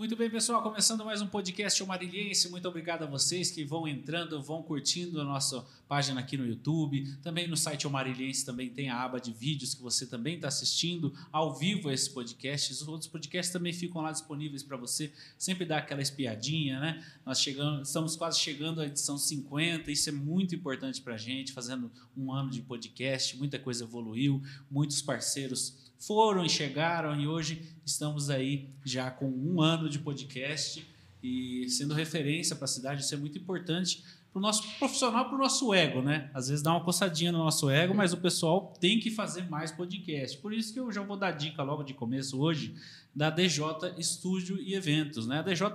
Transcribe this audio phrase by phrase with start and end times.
[0.00, 2.48] Muito bem, pessoal, começando mais um podcast Marilhense.
[2.48, 7.16] Muito obrigado a vocês que vão entrando, vão curtindo a nossa página aqui no YouTube.
[7.20, 11.12] Também no site Marilhense também tem a aba de vídeos que você também está assistindo
[11.32, 12.74] ao vivo esse podcast.
[12.74, 15.12] Os outros podcasts também ficam lá disponíveis para você.
[15.36, 17.04] Sempre dá aquela espiadinha, né?
[17.26, 19.90] Nós chegamos, estamos quase chegando à edição 50.
[19.90, 23.36] Isso é muito importante para a gente, fazendo um ano de podcast.
[23.36, 24.40] Muita coisa evoluiu,
[24.70, 30.86] muitos parceiros foram e chegaram, e hoje estamos aí já com um ano de podcast
[31.22, 33.02] e sendo referência para a cidade.
[33.02, 36.30] Isso é muito importante para o nosso profissional, para o nosso ego, né?
[36.32, 39.72] Às vezes dá uma coçadinha no nosso ego, mas o pessoal tem que fazer mais
[39.72, 40.38] podcast.
[40.38, 42.74] Por isso que eu já vou dar dica logo de começo hoje
[43.18, 43.64] da DJ
[43.98, 45.40] Estúdio e Eventos, né?
[45.40, 45.66] A DJ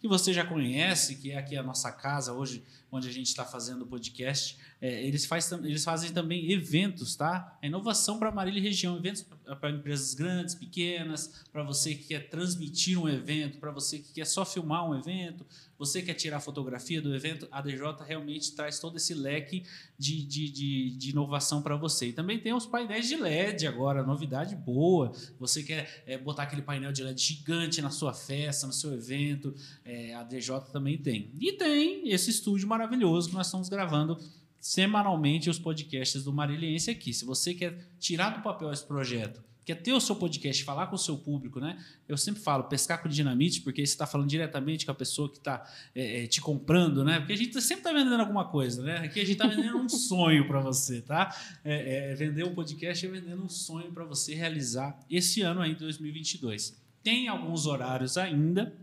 [0.00, 3.44] que você já conhece, que é aqui a nossa casa hoje, onde a gente está
[3.44, 7.58] fazendo o podcast, é, eles, faz, eles fazem também eventos, tá?
[7.60, 9.24] Inovação para Marília e região, eventos
[9.60, 14.26] para empresas grandes, pequenas, para você que quer transmitir um evento, para você que quer
[14.26, 15.44] só filmar um evento,
[15.78, 19.64] você quer tirar fotografia do evento, a DJ realmente traz todo esse leque
[19.98, 22.08] de, de, de, de inovação para você.
[22.08, 25.10] E também tem os painéis de LED agora, novidade boa.
[25.40, 29.54] Você quer é, botar aquele painel de LED gigante na sua festa, no seu evento,
[29.84, 31.30] é, a DJ também tem.
[31.40, 34.18] E tem esse estúdio maravilhoso que nós estamos gravando
[34.60, 37.12] semanalmente os podcasts do Mariliense aqui.
[37.12, 40.96] Se você quer tirar do papel esse projeto, quer ter o seu podcast, falar com
[40.96, 41.78] o seu público, né?
[42.08, 45.38] Eu sempre falo pescar com dinamite, porque você está falando diretamente com a pessoa que
[45.38, 47.18] está é, é, te comprando, né?
[47.18, 48.98] Porque a gente sempre está vendendo alguma coisa, né?
[48.98, 51.34] Aqui a gente está vendendo um sonho para você, tá?
[51.64, 55.74] É, é, vender um podcast é vendendo um sonho para você realizar esse ano aí,
[55.74, 56.80] 2022.
[57.02, 58.74] Tem alguns horários ainda,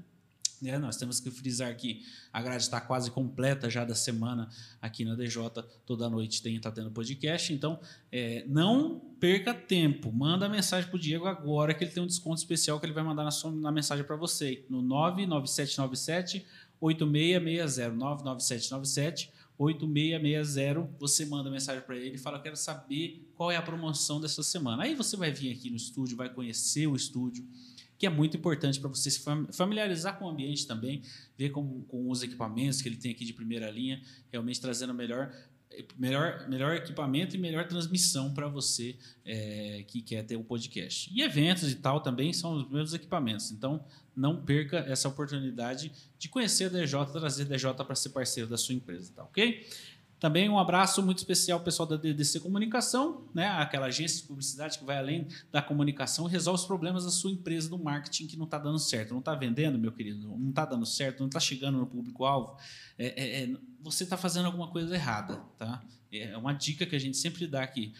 [0.61, 0.77] né?
[0.77, 4.49] Nós temos que frisar que a grade está quase completa já da semana
[4.81, 5.49] aqui na DJ.
[5.85, 7.53] Toda noite tem está tendo podcast.
[7.53, 7.79] Então,
[8.11, 10.11] é, não perca tempo.
[10.11, 13.03] Manda mensagem para o Diego agora que ele tem um desconto especial que ele vai
[13.03, 14.65] mandar na, sua, na mensagem para você.
[14.69, 16.45] No 99797
[16.79, 17.95] 8660.
[17.95, 20.89] 99797 8660.
[20.99, 24.83] Você manda mensagem para ele e fala: Quero saber qual é a promoção dessa semana.
[24.83, 27.45] Aí você vai vir aqui no estúdio, vai conhecer o estúdio
[27.99, 29.21] que é muito importante para você se
[29.51, 31.03] familiarizar com o ambiente também,
[31.37, 34.01] ver com, com os equipamentos que ele tem aqui de primeira linha,
[34.31, 35.31] realmente trazendo melhor
[35.97, 41.11] melhor, melhor equipamento e melhor transmissão para você é, que quer ter um podcast.
[41.13, 43.51] E eventos e tal também são os mesmos equipamentos.
[43.51, 43.83] Então,
[44.15, 48.57] não perca essa oportunidade de conhecer a DJ, trazer a DJ para ser parceiro da
[48.57, 49.65] sua empresa, tá ok?
[50.19, 53.47] Também um abraço muito especial ao pessoal da DDC Comunicação, né?
[53.47, 57.31] aquela agência de publicidade que vai além da comunicação e resolve os problemas da sua
[57.31, 59.11] empresa do marketing que não está dando certo.
[59.11, 62.57] Não está vendendo, meu querido, não está dando certo, não está chegando no público-alvo.
[62.97, 65.37] É, é, é, você está fazendo alguma coisa errada.
[65.57, 65.81] Tá?
[66.11, 67.93] É uma dica que a gente sempre dá aqui.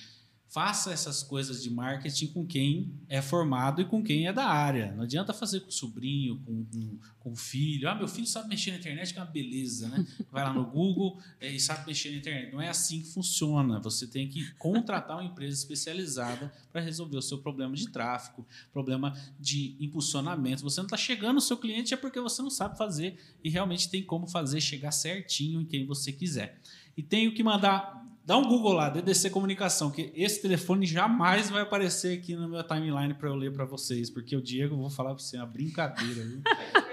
[0.50, 4.92] Faça essas coisas de marketing com quem é formado e com quem é da área.
[4.94, 7.88] Não adianta fazer com o sobrinho, com, com, com o filho.
[7.88, 10.04] Ah, meu filho sabe mexer na internet, que é uma beleza, né?
[10.32, 12.52] Vai lá no Google e sabe mexer na internet.
[12.52, 13.80] Não é assim que funciona.
[13.82, 18.44] Você tem que contratar uma empresa especializada para resolver o seu problema de tráfego,
[18.74, 20.64] problema de impulsionamento.
[20.64, 23.88] Você não está chegando no seu cliente é porque você não sabe fazer e realmente
[23.88, 26.60] tem como fazer chegar certinho em quem você quiser.
[26.98, 31.64] E tenho que mandar Dá um Google lá, DDC Comunicação, que esse telefone jamais vai
[31.64, 35.16] aparecer aqui no meu timeline para eu ler para vocês, porque o Diego, vou falar
[35.16, 36.24] para você, é uma brincadeira.
[36.24, 36.42] Viu?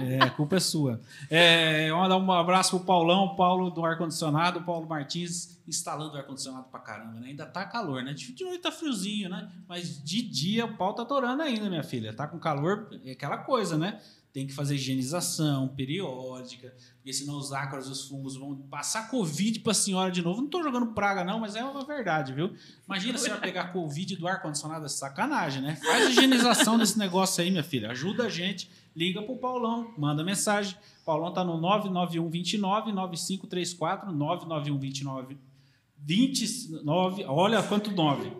[0.00, 0.98] É, a culpa é sua.
[1.28, 6.80] É, vamos dar um abraço pro Paulão, Paulo do ar-condicionado, Paulo Martins instalando ar-condicionado para
[6.80, 7.28] caramba, né?
[7.28, 8.14] Ainda tá calor, né?
[8.14, 9.50] De noite tá friozinho, né?
[9.68, 12.14] Mas de dia o pau tá torando ainda, minha filha.
[12.14, 14.00] Tá com calor, é aquela coisa, né?
[14.32, 19.72] Tem que fazer higienização periódica, porque senão os ácaros, os fungos vão passar Covid para
[19.72, 20.38] a senhora de novo.
[20.38, 22.54] Não estou jogando praga, não, mas é uma verdade, viu?
[22.86, 25.76] Imagina a senhora pegar Covid do ar-condicionado, é sacanagem, né?
[25.76, 27.90] Faz higienização desse negócio aí, minha filha.
[27.90, 30.76] Ajuda a gente, liga pro Paulão, manda mensagem.
[31.02, 35.38] O Paulão tá no 991 29 9534, 991 29
[35.98, 38.32] 29, olha quanto 9.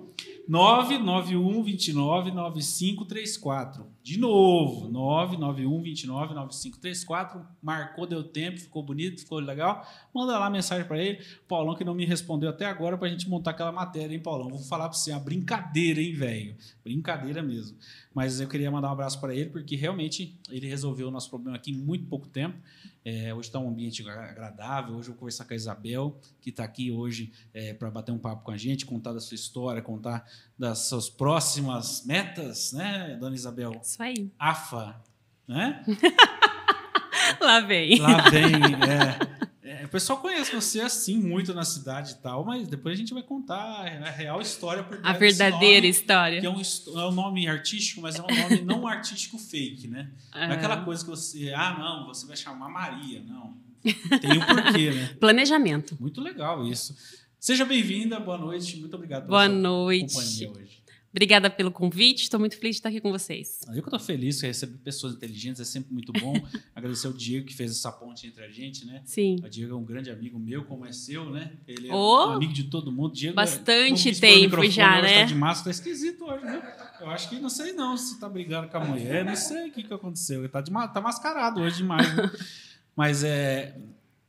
[0.48, 3.86] 991 29 9534.
[4.08, 7.46] De novo, 991 29 9534.
[7.62, 9.86] Marcou, deu tempo, ficou bonito, ficou legal.
[10.14, 11.22] Manda lá mensagem para ele.
[11.46, 14.48] Paulão que não me respondeu até agora para a gente montar aquela matéria, hein, Paulão?
[14.48, 16.56] Vou falar para você, é uma brincadeira, hein, velho?
[16.82, 17.76] Brincadeira mesmo.
[18.14, 21.56] Mas eu queria mandar um abraço para ele porque realmente ele resolveu o nosso problema
[21.56, 22.58] aqui em muito pouco tempo.
[23.04, 24.94] É, hoje está um ambiente agradável.
[24.94, 28.18] Hoje eu vou conversar com a Isabel, que está aqui hoje é, para bater um
[28.18, 30.26] papo com a gente, contar da sua história, contar
[30.58, 33.80] das suas próximas metas, né, dona Isabel?
[33.82, 34.30] Isso aí.
[34.38, 35.00] AFA,
[35.46, 35.84] né?
[37.40, 37.98] Lá vem.
[37.98, 39.37] Lá vem, é.
[39.68, 43.12] É, o pessoal conhece você assim muito na cidade e tal, mas depois a gente
[43.12, 46.40] vai contar a real história por A verdadeira nome, história.
[46.40, 50.10] Que é um, é um nome artístico, mas é um nome não artístico fake, né?
[50.34, 53.58] Não é aquela coisa que você, ah, não, você vai chamar Maria, não.
[53.82, 55.10] Tem um porquê, né?
[55.20, 55.98] Planejamento.
[56.00, 56.96] Muito legal isso.
[57.38, 60.14] Seja bem-vinda, boa noite, muito obrigado pela boa noite.
[60.14, 60.82] companhia hoje.
[61.18, 63.58] Obrigada pelo convite, estou muito feliz de estar aqui com vocês.
[63.66, 66.32] Eu que estou feliz, receber pessoas inteligentes é sempre muito bom.
[66.72, 69.02] Agradecer ao Diego que fez essa ponte entre a gente, né?
[69.04, 69.34] Sim.
[69.44, 71.54] O Diego é um grande amigo meu, como é seu, né?
[71.66, 73.14] Ele é oh, um amigo de todo mundo.
[73.14, 75.22] Diego é bastante é, tempo já, né?
[75.22, 76.76] Tá de máscara, tá esquisito hoje, né?
[77.00, 79.72] Eu acho que não sei não se tá brigando com a mulher, não sei o
[79.72, 80.42] que, que aconteceu.
[80.42, 82.30] Ele tá, de, tá mascarado hoje demais, né?
[82.94, 83.76] Mas é.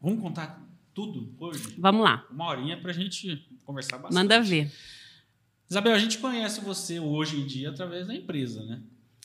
[0.02, 0.60] Vamos contar
[0.92, 1.76] tudo hoje?
[1.78, 2.26] Vamos lá.
[2.32, 4.16] Uma horinha pra gente conversar bastante.
[4.16, 4.72] Manda ver.
[5.70, 8.82] Isabel, a gente conhece você hoje em dia através da empresa, né?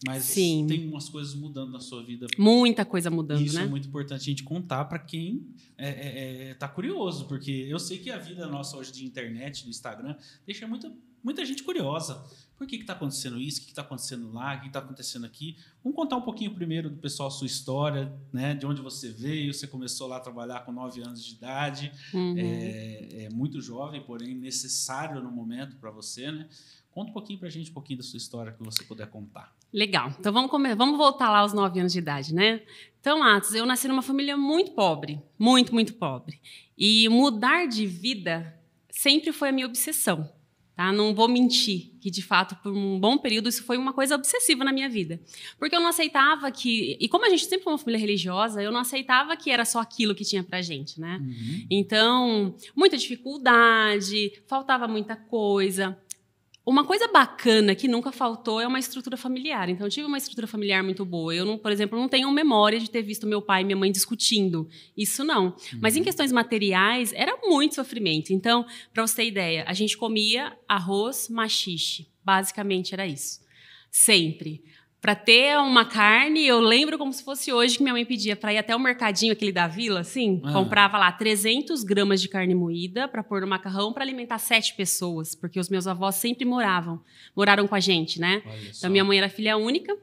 [0.06, 0.66] Mas Sim.
[0.68, 2.26] tem umas coisas mudando na sua vida.
[2.36, 3.62] Muita coisa mudando, Isso né?
[3.62, 7.50] é muito importante a gente contar para quem está é, é, é, tá curioso, porque
[7.50, 10.14] eu sei que a vida nossa hoje de internet, do Instagram,
[10.44, 10.92] deixa muita,
[11.22, 12.22] muita gente curiosa.
[12.56, 13.60] Por que está acontecendo isso?
[13.60, 14.54] O que está acontecendo lá?
[14.54, 15.56] O que está acontecendo aqui?
[15.82, 18.54] Vamos contar um pouquinho primeiro do pessoal a sua história, né?
[18.54, 19.52] De onde você veio.
[19.52, 21.92] Você começou lá a trabalhar com 9 anos de idade.
[22.12, 22.34] Uhum.
[22.38, 26.48] É, é, muito jovem, porém necessário no momento para você, né?
[26.92, 29.52] Conta um pouquinho para a gente, um pouquinho da sua história que você puder contar.
[29.72, 30.14] Legal.
[30.18, 32.62] Então vamos, comer, vamos voltar lá aos 9 anos de idade, né?
[33.00, 35.20] Então, Atos, eu nasci numa família muito pobre.
[35.36, 36.40] Muito, muito pobre.
[36.78, 38.58] E mudar de vida
[38.88, 40.32] sempre foi a minha obsessão.
[40.76, 40.92] Tá?
[40.92, 44.64] Não vou mentir que, de fato, por um bom período, isso foi uma coisa obsessiva
[44.64, 45.20] na minha vida.
[45.56, 46.96] Porque eu não aceitava que.
[47.00, 49.78] E como a gente sempre foi uma família religiosa, eu não aceitava que era só
[49.78, 51.18] aquilo que tinha pra gente, né?
[51.22, 51.66] Uhum.
[51.70, 55.96] Então, muita dificuldade, faltava muita coisa.
[56.66, 59.68] Uma coisa bacana que nunca faltou é uma estrutura familiar.
[59.68, 61.34] Então, eu tive uma estrutura familiar muito boa.
[61.34, 63.92] Eu, não, por exemplo, não tenho memória de ter visto meu pai e minha mãe
[63.92, 64.66] discutindo.
[64.96, 65.46] Isso não.
[65.46, 65.78] Uhum.
[65.82, 66.04] Mas em uhum.
[66.04, 68.32] questões materiais, era muito sofrimento.
[68.32, 68.64] Então,
[68.94, 72.08] para você ter ideia, a gente comia arroz machixe.
[72.24, 73.40] Basicamente era isso.
[73.90, 74.64] Sempre
[75.04, 78.54] para ter uma carne, eu lembro como se fosse hoje que minha mãe pedia para
[78.54, 80.50] ir até o mercadinho aquele da vila, assim, ah.
[80.50, 85.34] comprava lá 300 gramas de carne moída para pôr no macarrão para alimentar sete pessoas,
[85.34, 87.02] porque os meus avós sempre moravam,
[87.36, 88.42] moraram com a gente, né?
[88.74, 89.94] Então minha mãe era filha única,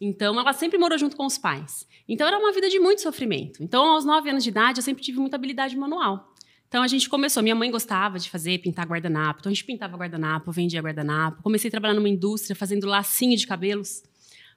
[0.00, 1.84] então ela sempre morou junto com os pais.
[2.08, 3.64] Então era uma vida de muito sofrimento.
[3.64, 6.36] Então aos nove anos de idade eu sempre tive muita habilidade manual.
[6.68, 7.42] Então a gente começou.
[7.42, 9.40] Minha mãe gostava de fazer, pintar guardanapo.
[9.40, 11.42] Então a gente pintava guardanapo, vendia guardanapo.
[11.42, 14.04] Comecei a trabalhar numa indústria fazendo lacinho de cabelos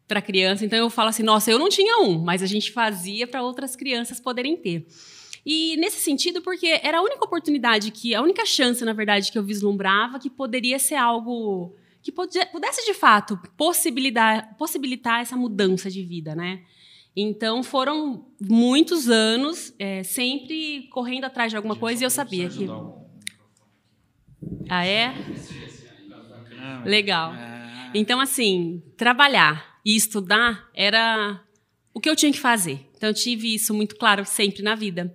[0.09, 0.65] para criança.
[0.65, 3.75] Então eu falo assim, nossa, eu não tinha um, mas a gente fazia para outras
[3.75, 4.85] crianças poderem ter.
[5.45, 9.37] E nesse sentido, porque era a única oportunidade que, a única chance, na verdade, que
[9.37, 16.03] eu vislumbrava que poderia ser algo que pudesse de fato possibilitar, possibilitar essa mudança de
[16.03, 16.63] vida, né?
[17.15, 22.67] Então foram muitos anos é, sempre correndo atrás de alguma coisa e eu sabia que.
[24.67, 25.13] Ah, é?
[26.85, 27.33] Legal.
[27.35, 27.91] É.
[27.93, 31.41] Então, assim, trabalhar e estudar era
[31.93, 32.87] o que eu tinha que fazer.
[32.95, 35.13] Então, eu tive isso muito claro sempre na vida.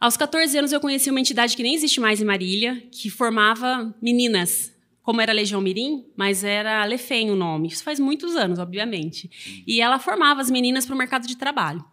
[0.00, 3.94] Aos 14 anos, eu conheci uma entidade que nem existe mais em Marília, que formava
[4.00, 7.68] meninas, como era Legião Mirim, mas era Lefem o nome.
[7.68, 9.30] Isso faz muitos anos, obviamente.
[9.66, 11.84] E ela formava as meninas para o mercado de trabalho.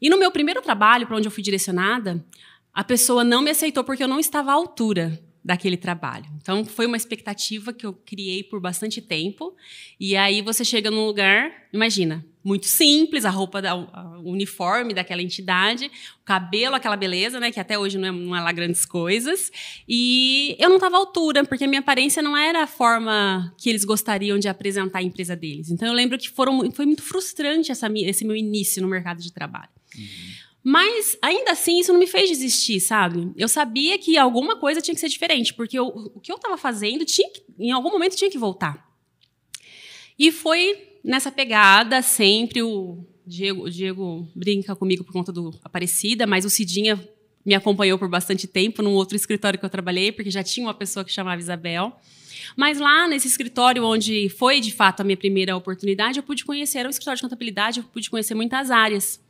[0.00, 2.24] E no meu primeiro trabalho, para onde eu fui direcionada,
[2.72, 6.26] a pessoa não me aceitou porque eu não estava à altura daquele trabalho.
[6.42, 9.54] Então, foi uma expectativa que eu criei por bastante tempo.
[9.98, 15.22] E aí você chega num lugar, imagina, muito simples, a roupa, da, o uniforme daquela
[15.22, 15.86] entidade,
[16.20, 19.52] o cabelo, aquela beleza, né, que até hoje não é, não é lá grandes coisas.
[19.88, 23.70] E eu não estava à altura, porque a minha aparência não era a forma que
[23.70, 25.70] eles gostariam de apresentar a empresa deles.
[25.70, 29.32] Então, eu lembro que foram, foi muito frustrante essa, esse meu início no mercado de
[29.32, 29.70] trabalho.
[29.96, 30.45] Uhum.
[30.68, 33.30] Mas, ainda assim, isso não me fez desistir, sabe?
[33.36, 36.56] Eu sabia que alguma coisa tinha que ser diferente, porque eu, o que eu estava
[36.56, 38.84] fazendo, tinha que, em algum momento, tinha que voltar.
[40.18, 46.26] E foi nessa pegada, sempre o Diego, o Diego brinca comigo por conta do Aparecida,
[46.26, 47.00] mas o Cidinha
[47.44, 50.74] me acompanhou por bastante tempo num outro escritório que eu trabalhei, porque já tinha uma
[50.74, 51.96] pessoa que chamava Isabel.
[52.56, 56.78] Mas lá nesse escritório, onde foi de fato a minha primeira oportunidade, eu pude conhecer,
[56.78, 59.24] era um escritório de contabilidade, eu pude conhecer muitas áreas.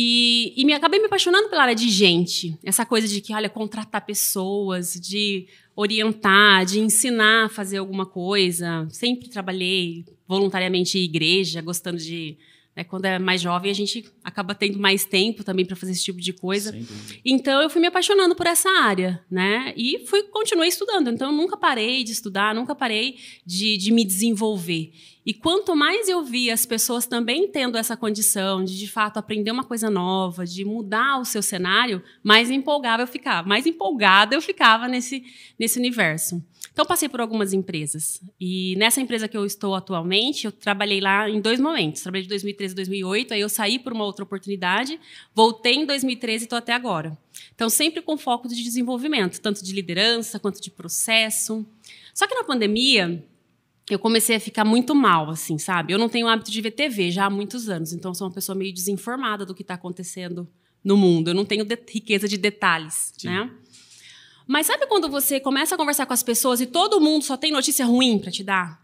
[0.00, 2.56] E, e me acabei me apaixonando pela área de gente.
[2.62, 8.86] Essa coisa de que, olha, contratar pessoas, de orientar, de ensinar a fazer alguma coisa.
[8.90, 12.38] Sempre trabalhei voluntariamente em igreja, gostando de
[12.78, 12.84] Né?
[12.84, 16.20] Quando é mais jovem, a gente acaba tendo mais tempo também para fazer esse tipo
[16.20, 16.72] de coisa.
[17.24, 19.74] Então, eu fui me apaixonando por essa área, né?
[19.76, 21.10] E fui, continuei estudando.
[21.10, 24.92] Então, eu nunca parei de estudar, nunca parei de, de me desenvolver.
[25.26, 29.50] E quanto mais eu vi as pessoas também tendo essa condição de, de fato, aprender
[29.50, 34.40] uma coisa nova, de mudar o seu cenário, mais empolgada eu ficava, mais empolgada eu
[34.40, 35.22] ficava nesse,
[35.58, 36.42] nesse universo.
[36.78, 38.22] Então, passei por algumas empresas.
[38.38, 42.02] E nessa empresa que eu estou atualmente, eu trabalhei lá em dois momentos.
[42.02, 45.00] Trabalhei de 2013 a 2008, aí eu saí por uma outra oportunidade,
[45.34, 47.18] voltei em 2013 e estou até agora.
[47.52, 51.66] Então, sempre com foco de desenvolvimento, tanto de liderança quanto de processo.
[52.14, 53.26] Só que na pandemia,
[53.90, 55.92] eu comecei a ficar muito mal, assim, sabe?
[55.92, 58.32] Eu não tenho o hábito de ver TV já há muitos anos, então sou uma
[58.32, 60.48] pessoa meio desinformada do que está acontecendo
[60.84, 61.26] no mundo.
[61.26, 63.26] Eu não tenho de riqueza de detalhes, Sim.
[63.26, 63.50] né?
[64.48, 67.52] Mas sabe quando você começa a conversar com as pessoas e todo mundo só tem
[67.52, 68.82] notícia ruim para te dar?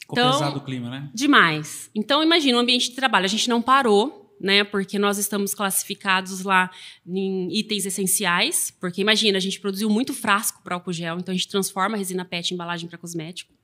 [0.00, 1.08] Ficou então, pesado o clima, né?
[1.14, 1.88] Demais.
[1.94, 3.24] Então, imagina, o ambiente de trabalho.
[3.24, 4.64] A gente não parou, né?
[4.64, 6.70] Porque nós estamos classificados lá
[7.06, 8.74] em itens essenciais.
[8.80, 11.98] Porque imagina, a gente produziu muito frasco para álcool gel, então a gente transforma a
[11.98, 13.57] resina PET em embalagem para cosmético.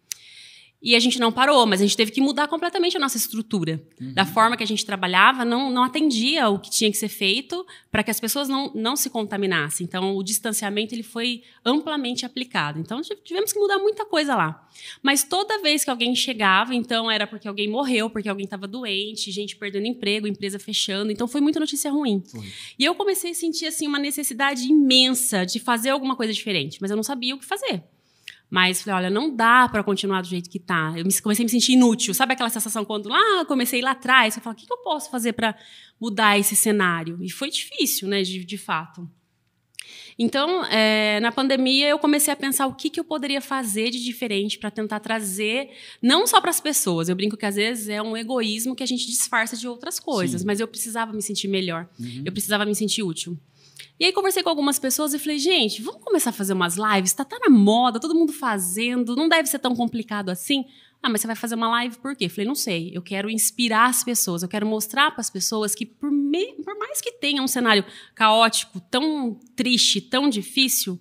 [0.84, 3.82] E a gente não parou, mas a gente teve que mudar completamente a nossa estrutura.
[3.98, 4.12] Uhum.
[4.12, 7.66] Da forma que a gente trabalhava, não, não atendia o que tinha que ser feito
[7.90, 9.86] para que as pessoas não, não se contaminassem.
[9.86, 12.78] Então, o distanciamento ele foi amplamente aplicado.
[12.78, 14.68] Então, tivemos que mudar muita coisa lá.
[15.02, 19.30] Mas toda vez que alguém chegava, então, era porque alguém morreu, porque alguém estava doente,
[19.30, 21.10] gente perdendo emprego, empresa fechando.
[21.10, 22.22] Então, foi muita notícia ruim.
[22.26, 22.52] Foi.
[22.78, 26.90] E eu comecei a sentir, assim, uma necessidade imensa de fazer alguma coisa diferente, mas
[26.90, 27.82] eu não sabia o que fazer.
[28.54, 30.94] Mas falei, olha, não dá para continuar do jeito que tá.
[30.96, 32.14] Eu comecei a me sentir inútil.
[32.14, 35.10] Sabe aquela sensação quando lá comecei lá atrás, eu falo, o que, que eu posso
[35.10, 35.56] fazer para
[36.00, 37.18] mudar esse cenário?
[37.20, 39.10] E foi difícil, né, de, de fato.
[40.16, 44.04] Então, é, na pandemia, eu comecei a pensar o que, que eu poderia fazer de
[44.04, 45.70] diferente para tentar trazer,
[46.00, 47.08] não só para as pessoas.
[47.08, 50.42] Eu brinco que às vezes é um egoísmo que a gente disfarça de outras coisas,
[50.42, 50.46] Sim.
[50.46, 52.22] mas eu precisava me sentir melhor, uhum.
[52.24, 53.36] eu precisava me sentir útil.
[53.98, 57.12] E aí conversei com algumas pessoas e falei, gente, vamos começar a fazer umas lives?
[57.12, 60.64] Tá, tá na moda, todo mundo fazendo, não deve ser tão complicado assim.
[61.00, 62.28] Ah, mas você vai fazer uma live por quê?
[62.28, 62.90] Falei, não sei.
[62.92, 66.54] Eu quero inspirar as pessoas, eu quero mostrar para as pessoas que, por, me...
[66.64, 67.84] por mais que tenha um cenário
[68.14, 70.98] caótico, tão triste, tão difícil,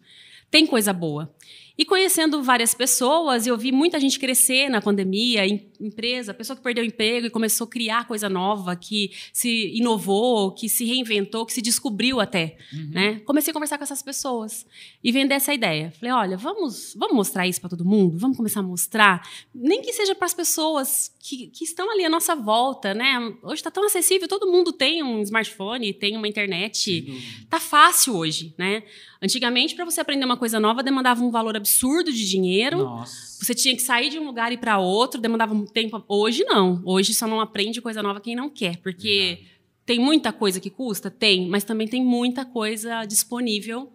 [0.51, 1.33] tem coisa boa.
[1.75, 5.43] E conhecendo várias pessoas, eu vi muita gente crescer na pandemia,
[5.79, 10.69] empresa, pessoa que perdeu emprego e começou a criar coisa nova, que se inovou, que
[10.69, 12.89] se reinventou, que se descobriu até, uhum.
[12.91, 13.19] né?
[13.25, 14.67] Comecei a conversar com essas pessoas
[15.03, 15.91] e vender essa ideia.
[15.99, 19.91] Falei, olha, vamos, vamos mostrar isso para todo mundo, vamos começar a mostrar, nem que
[19.93, 23.17] seja para as pessoas que, que estão ali à nossa volta, né?
[23.41, 28.53] Hoje está tão acessível, todo mundo tem um smartphone, tem uma internet, tá fácil hoje,
[28.59, 28.83] né?
[29.23, 32.79] Antigamente, para você aprender uma coisa nova, demandava um valor absurdo de dinheiro.
[32.79, 33.37] Nossa.
[33.41, 36.03] Você tinha que sair de um lugar e ir para outro, demandava um tempo.
[36.09, 36.81] Hoje não.
[36.83, 39.45] Hoje só não aprende coisa nova quem não quer, porque
[39.85, 43.93] tem muita coisa que custa, tem, mas também tem muita coisa disponível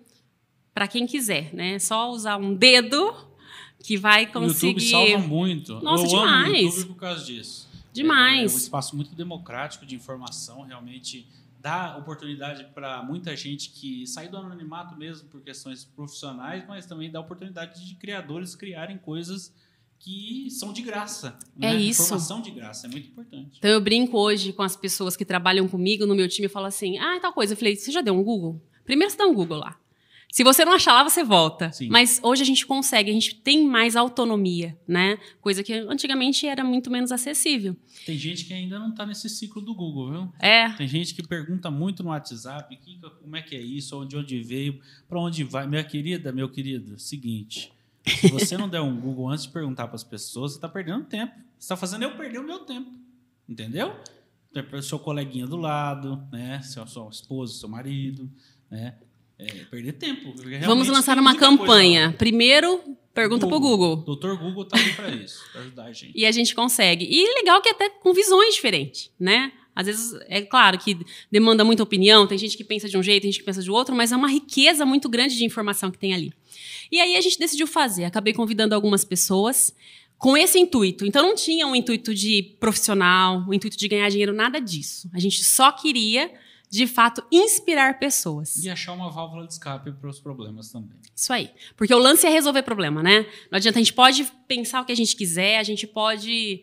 [0.73, 1.78] para quem quiser, né?
[1.78, 3.14] Só usar um dedo
[3.82, 4.66] que vai conseguir.
[4.66, 5.75] O YouTube salva muito.
[5.80, 6.47] Nossa, Eu demais.
[6.47, 7.68] amo o YouTube por causa disso.
[7.92, 8.52] Demais.
[8.52, 11.26] É, é um espaço muito democrático de informação, realmente
[11.60, 17.10] dá oportunidade para muita gente que sai do anonimato mesmo por questões profissionais, mas também
[17.10, 19.52] dá oportunidade de criadores criarem coisas
[19.98, 21.36] que são de graça.
[21.60, 21.76] É né?
[21.76, 22.02] isso.
[22.02, 23.58] Informação de graça, é muito importante.
[23.58, 26.66] Então eu brinco hoje com as pessoas que trabalham comigo no meu time e falo
[26.66, 27.54] assim: ah, tal coisa.
[27.54, 28.62] Eu falei, você já deu um Google?
[28.84, 29.78] Primeiro você dá um Google lá.
[30.30, 31.73] Se você não achar lá, você volta.
[31.73, 31.88] Sim.
[31.88, 35.18] Mas hoje a gente consegue, a gente tem mais autonomia, né?
[35.40, 37.75] Coisa que antigamente era muito menos acessível.
[38.04, 40.32] Tem gente que ainda não está nesse ciclo do Google, viu?
[40.38, 40.70] É.
[40.75, 44.40] Tem gente que pergunta muito no WhatsApp, que, como é que é isso, onde, onde
[44.42, 45.66] veio, para onde vai.
[45.66, 47.73] Minha querida, meu querido, seguinte,
[48.06, 51.04] se você não der um Google antes de perguntar para as pessoas, você está perdendo
[51.04, 51.35] tempo.
[51.58, 52.92] Você está fazendo eu perder o meu tempo,
[53.49, 53.99] entendeu?
[54.82, 56.61] Seu coleguinha do lado, né?
[56.62, 58.30] Seu, sua esposa, seu marido,
[58.70, 58.94] né?
[59.38, 60.35] É, perder tempo.
[60.64, 62.14] Vamos lançar uma campanha.
[62.18, 62.83] Primeiro,
[63.14, 63.97] pergunta para o Google.
[63.97, 66.12] Doutor Google está ali para isso, para ajudar a gente.
[66.14, 67.07] E a gente consegue.
[67.09, 69.52] E legal que até com visões diferentes, né?
[69.75, 70.99] Às vezes, é claro que
[71.30, 73.71] demanda muita opinião, tem gente que pensa de um jeito, tem gente que pensa de
[73.71, 76.33] outro, mas é uma riqueza muito grande de informação que tem ali.
[76.90, 78.04] E aí a gente decidiu fazer.
[78.04, 79.73] Acabei convidando algumas pessoas
[80.18, 81.07] com esse intuito.
[81.07, 85.09] Então não tinha um intuito de profissional, um intuito de ganhar dinheiro, nada disso.
[85.14, 86.28] A gente só queria
[86.70, 88.56] de fato, inspirar pessoas.
[88.56, 90.96] E achar uma válvula de escape para os problemas também.
[91.14, 91.50] Isso aí.
[91.76, 93.26] Porque o lance é resolver problema, né?
[93.50, 96.62] Não adianta, a gente pode pensar o que a gente quiser, a gente pode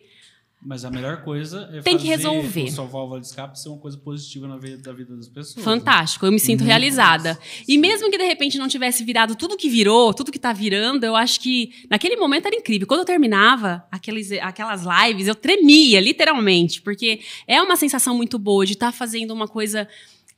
[0.60, 2.70] Mas a melhor coisa é Tem que fazer resolver.
[2.72, 5.56] sua válvula de escape ser uma coisa positiva na vida, da vida das pessoas.
[5.56, 5.62] né?
[5.62, 6.66] Fantástico, eu me sinto Uhum.
[6.66, 7.38] realizada.
[7.68, 11.04] E mesmo que de repente não tivesse virado tudo que virou, tudo que tá virando,
[11.04, 12.86] eu acho que naquele momento era incrível.
[12.86, 18.66] Quando eu terminava aqueles, aquelas lives, eu tremia, literalmente, porque é uma sensação muito boa
[18.66, 19.86] de estar fazendo uma coisa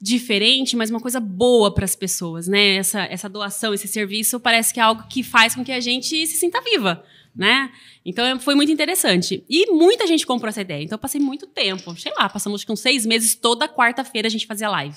[0.00, 2.76] diferente, mas uma coisa boa para as pessoas, né?
[2.76, 6.26] Essa, essa doação, esse serviço parece que é algo que faz com que a gente
[6.26, 7.02] se sinta viva,
[7.34, 7.70] né?
[8.04, 9.44] Então é- foi muito interessante.
[9.48, 10.82] E muita gente comprou essa ideia.
[10.82, 14.46] Então eu passei muito tempo, sei lá, passamos uns seis meses, toda quarta-feira a gente
[14.46, 14.96] fazia live.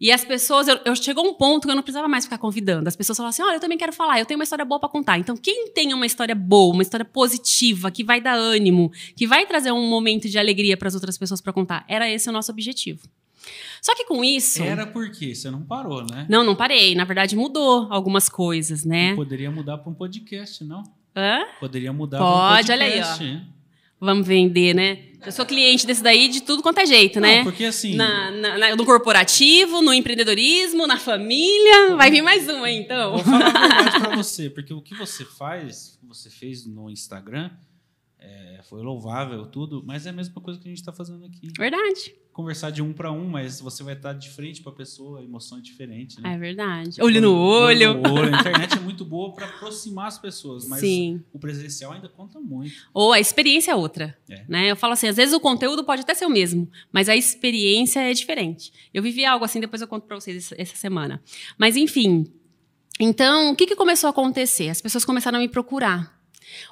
[0.00, 2.88] E as pessoas, eu, eu chegou um ponto que eu não precisava mais ficar convidando.
[2.88, 4.88] As pessoas falavam assim: olha, eu também quero falar, eu tenho uma história boa para
[4.88, 5.18] contar.
[5.18, 9.44] Então, quem tem uma história boa, uma história positiva, que vai dar ânimo, que vai
[9.44, 12.50] trazer um momento de alegria para as outras pessoas para contar, era esse o nosso
[12.50, 13.06] objetivo.
[13.82, 14.62] Só que com isso.
[14.62, 16.26] Era porque você não parou, né?
[16.30, 16.94] Não, não parei.
[16.94, 19.14] Na verdade, mudou algumas coisas, né?
[19.14, 20.82] Poderia mudar para um podcast, não?
[21.16, 21.44] Hã?
[21.58, 23.46] Poderia mudar Pode, olha aí, hein?
[24.00, 24.98] Vamos vender, né?
[25.26, 27.38] Eu sou cliente desse daí de tudo quanto é jeito, né?
[27.38, 31.94] Não, porque assim, Na, na- na- no corporativo, no empreendedorismo, na família.
[31.96, 33.12] Vai vir mais uma aí, então.
[33.16, 36.64] vou falar a verdade para você, porque o que você faz, o que você fez
[36.64, 37.50] no Instagram,
[38.20, 41.50] é, foi louvável tudo, mas é a mesma coisa que a gente está fazendo aqui.
[41.58, 42.14] Verdade.
[42.32, 45.22] Conversar de um para um, mas você vai estar de frente para a pessoa, a
[45.22, 46.34] emoção é diferente, né?
[46.34, 47.02] É verdade.
[47.02, 47.94] Olho no olho.
[47.94, 48.34] no olho.
[48.34, 51.22] A internet é muito boa para aproximar as pessoas, mas Sim.
[51.32, 52.72] o presencial ainda conta muito.
[52.94, 54.16] Ou a experiência é outra.
[54.28, 54.44] É.
[54.48, 54.70] Né?
[54.70, 58.00] Eu falo assim, às vezes o conteúdo pode até ser o mesmo, mas a experiência
[58.00, 58.72] é diferente.
[58.94, 61.20] Eu vivi algo assim, depois eu conto pra vocês essa- essa semana.
[61.58, 62.26] Mas enfim.
[62.98, 64.68] Então, o que, que começou a acontecer?
[64.68, 66.19] As pessoas começaram a me procurar.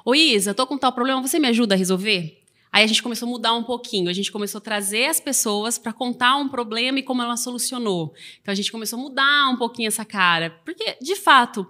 [0.05, 2.37] Ô Isa, tô com tal problema, você me ajuda a resolver?
[2.71, 4.09] Aí a gente começou a mudar um pouquinho.
[4.09, 8.13] A gente começou a trazer as pessoas para contar um problema e como ela solucionou.
[8.41, 10.51] Então a gente começou a mudar um pouquinho essa cara.
[10.63, 11.65] Porque, de fato,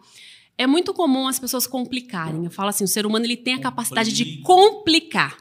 [0.57, 2.43] é muito comum as pessoas complicarem.
[2.43, 5.29] Eu falo assim, o ser humano ele tem a capacidade de Complica.
[5.29, 5.37] complicar.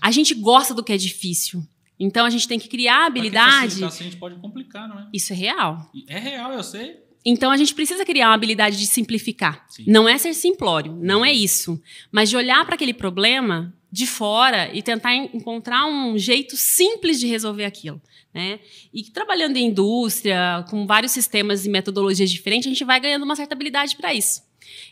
[0.00, 1.60] A gente gosta do que é difícil.
[1.98, 3.84] Então a gente tem que criar Pra que habilidade.
[3.84, 5.08] a gente pode complicar, não é?
[5.12, 5.90] Isso é real.
[6.08, 6.96] É real, eu sei.
[7.24, 9.64] Então a gente precisa criar uma habilidade de simplificar.
[9.68, 9.84] Sim.
[9.86, 11.80] Não é ser simplório, não é isso.
[12.10, 17.18] Mas de olhar para aquele problema de fora e tentar en- encontrar um jeito simples
[17.20, 18.00] de resolver aquilo.
[18.32, 18.60] Né?
[18.94, 23.34] E trabalhando em indústria, com vários sistemas e metodologias diferentes, a gente vai ganhando uma
[23.36, 24.42] certa habilidade para isso.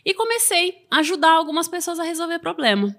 [0.05, 2.93] E comecei a ajudar algumas pessoas a resolver problema.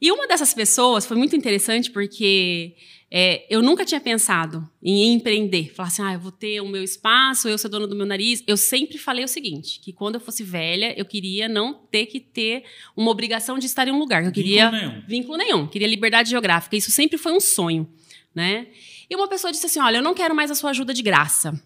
[0.00, 2.74] E uma dessas pessoas foi muito interessante porque
[3.10, 5.72] é, eu nunca tinha pensado em empreender.
[5.74, 8.42] Falar assim, ah, eu vou ter o meu espaço, eu ser dona do meu nariz.
[8.46, 12.18] Eu sempre falei o seguinte, que quando eu fosse velha, eu queria não ter que
[12.18, 12.64] ter
[12.96, 14.24] uma obrigação de estar em um lugar.
[14.24, 15.02] Eu queria Vínculo nenhum.
[15.06, 16.76] vínculo nenhum, queria liberdade geográfica.
[16.76, 17.88] Isso sempre foi um sonho,
[18.34, 18.66] né?
[19.08, 21.60] E uma pessoa disse assim, olha, eu não quero mais a sua ajuda de graça.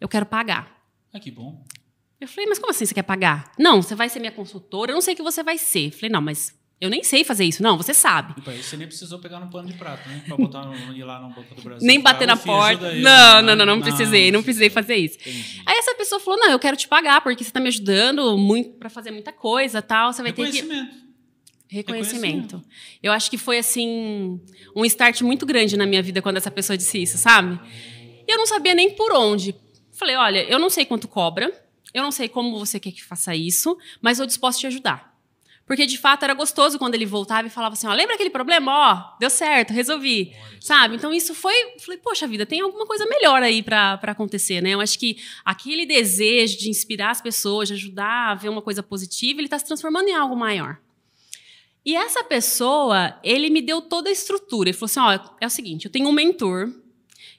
[0.00, 0.74] Eu quero pagar.
[1.12, 1.62] Ah, que bom.
[2.18, 3.52] Eu falei, mas como assim você quer pagar?
[3.58, 5.88] Não, você vai ser minha consultora, eu não sei o que você vai ser.
[5.88, 7.62] Eu falei, não, mas eu nem sei fazer isso.
[7.62, 8.34] Não, você sabe.
[8.62, 10.22] Você nem precisou pegar no pano de prato, né?
[10.26, 11.86] Pra botar no, ir lá no Banco do Brasil.
[11.86, 12.94] Nem bater na "Ô, filho, ajuda porta.
[12.94, 13.00] aí".
[13.00, 15.18] Não, não, não, não precisei, não precisei fazer isso.
[15.20, 15.62] Entendi.
[15.64, 18.70] Aí essa pessoa falou, não, eu quero te pagar, porque você tá me ajudando muito
[18.78, 20.12] para fazer muita coisa tal.
[20.12, 20.58] Você vai ter que.
[20.58, 21.06] Reconhecimento.
[21.68, 22.64] Reconhecimento.
[23.02, 24.40] Eu acho que foi assim
[24.74, 27.58] um start muito grande na minha vida quando essa pessoa disse isso, sabe?
[28.28, 29.54] E eu não sabia nem por onde.
[29.92, 31.50] Falei, olha, eu não sei quanto cobra,
[31.94, 35.15] eu não sei como você quer que faça isso, mas eu disposto a te ajudar.
[35.66, 38.72] Porque de fato era gostoso quando ele voltava e falava assim: ó, lembra aquele problema?
[38.72, 40.32] Ó, deu certo, resolvi.
[40.60, 40.94] Sabe?
[40.94, 41.52] Então isso foi.
[41.80, 44.70] Falei, poxa vida, tem alguma coisa melhor aí pra pra acontecer, né?
[44.70, 48.80] Eu acho que aquele desejo de inspirar as pessoas, de ajudar a ver uma coisa
[48.82, 50.78] positiva, ele tá se transformando em algo maior.
[51.84, 54.68] E essa pessoa, ele me deu toda a estrutura.
[54.68, 56.72] Ele falou assim: ó, é o seguinte, eu tenho um mentor.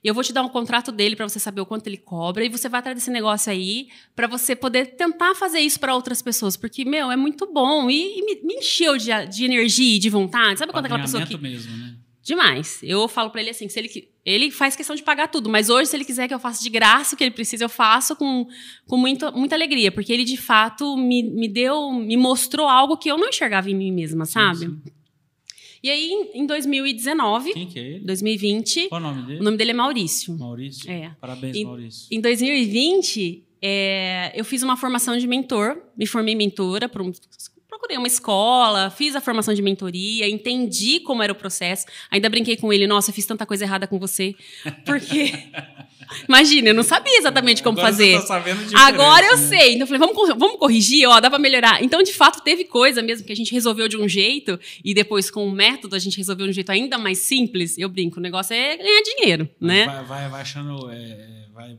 [0.03, 2.45] E eu vou te dar um contrato dele para você saber o quanto ele cobra
[2.45, 6.21] e você vai atrás desse negócio aí para você poder tentar fazer isso para outras
[6.21, 9.99] pessoas, porque meu, é muito bom e, e me, me encheu de, de energia e
[9.99, 10.59] de vontade.
[10.59, 11.95] Sabe quando aquela pessoa que mesmo, né?
[12.27, 12.79] demais.
[12.83, 15.89] Eu falo para ele assim, se ele ele faz questão de pagar tudo, mas hoje
[15.89, 18.45] se ele quiser que eu faça de graça o que ele precisa, eu faço com,
[18.85, 23.09] com muito, muita alegria, porque ele de fato me, me deu, me mostrou algo que
[23.09, 24.65] eu não enxergava em mim mesma, sabe?
[24.65, 24.91] Sim, sim.
[25.83, 27.99] E aí em- em 2019, Quem que é ele?
[28.05, 29.39] 2020, Qual o nome dele?
[29.39, 30.37] o nome dele é Maurício.
[30.37, 30.89] Maurício?
[30.89, 31.11] É.
[31.21, 32.07] Parabéns, E- Maurício.
[32.11, 37.11] Em 2020, é, eu fiz uma formação de mentor, me formei mentora, por um-
[37.67, 41.85] procurei uma escola, fiz a formação de mentoria, entendi como era o processo.
[42.09, 44.33] Ainda brinquei com ele, nossa, fiz tanta coisa errada com você.
[44.85, 45.31] Porque,
[46.27, 48.25] imagina, eu não sabia exatamente como Agora fazer.
[48.25, 48.43] Tá
[48.87, 49.47] Agora eu né?
[49.47, 49.73] sei.
[49.73, 51.83] Então eu falei, vamos, vamos corrigir, ó, dá pra melhorar.
[51.83, 55.29] Então, de fato, teve coisa mesmo que a gente resolveu de um jeito e depois,
[55.29, 57.77] com o método, a gente resolveu de um jeito ainda mais simples.
[57.77, 59.85] Eu brinco, o negócio é ganhar dinheiro, né?
[59.85, 60.91] Vai, vai, vai achando.
[60.91, 61.77] é, vai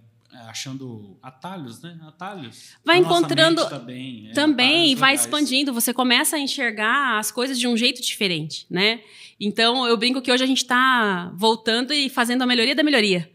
[0.49, 1.99] achando atalhos, né?
[2.07, 2.75] Atalhos.
[2.85, 5.21] Vai encontrando Também, é, também vai legais.
[5.21, 9.01] expandindo, você começa a enxergar as coisas de um jeito diferente, né?
[9.41, 13.31] Então eu brinco que hoje a gente está voltando e fazendo a melhoria da melhoria.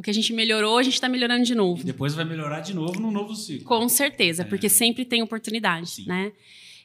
[0.00, 1.84] O que a gente melhorou, a gente está melhorando de E novo.
[1.84, 3.66] depois vai melhorar de novo num novo ciclo.
[3.66, 4.44] Com certeza, É.
[4.46, 6.06] porque sempre tem oportunidade, Sim.
[6.06, 6.32] né?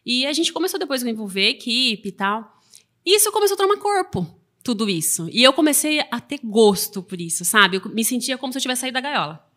[0.05, 2.59] E a gente começou depois a envolver equipe e tal.
[3.05, 4.27] E isso começou a tomar corpo,
[4.61, 5.29] tudo isso.
[5.31, 7.77] E eu comecei a ter gosto por isso, sabe?
[7.77, 9.47] Eu me sentia como se eu tivesse saído da gaiola.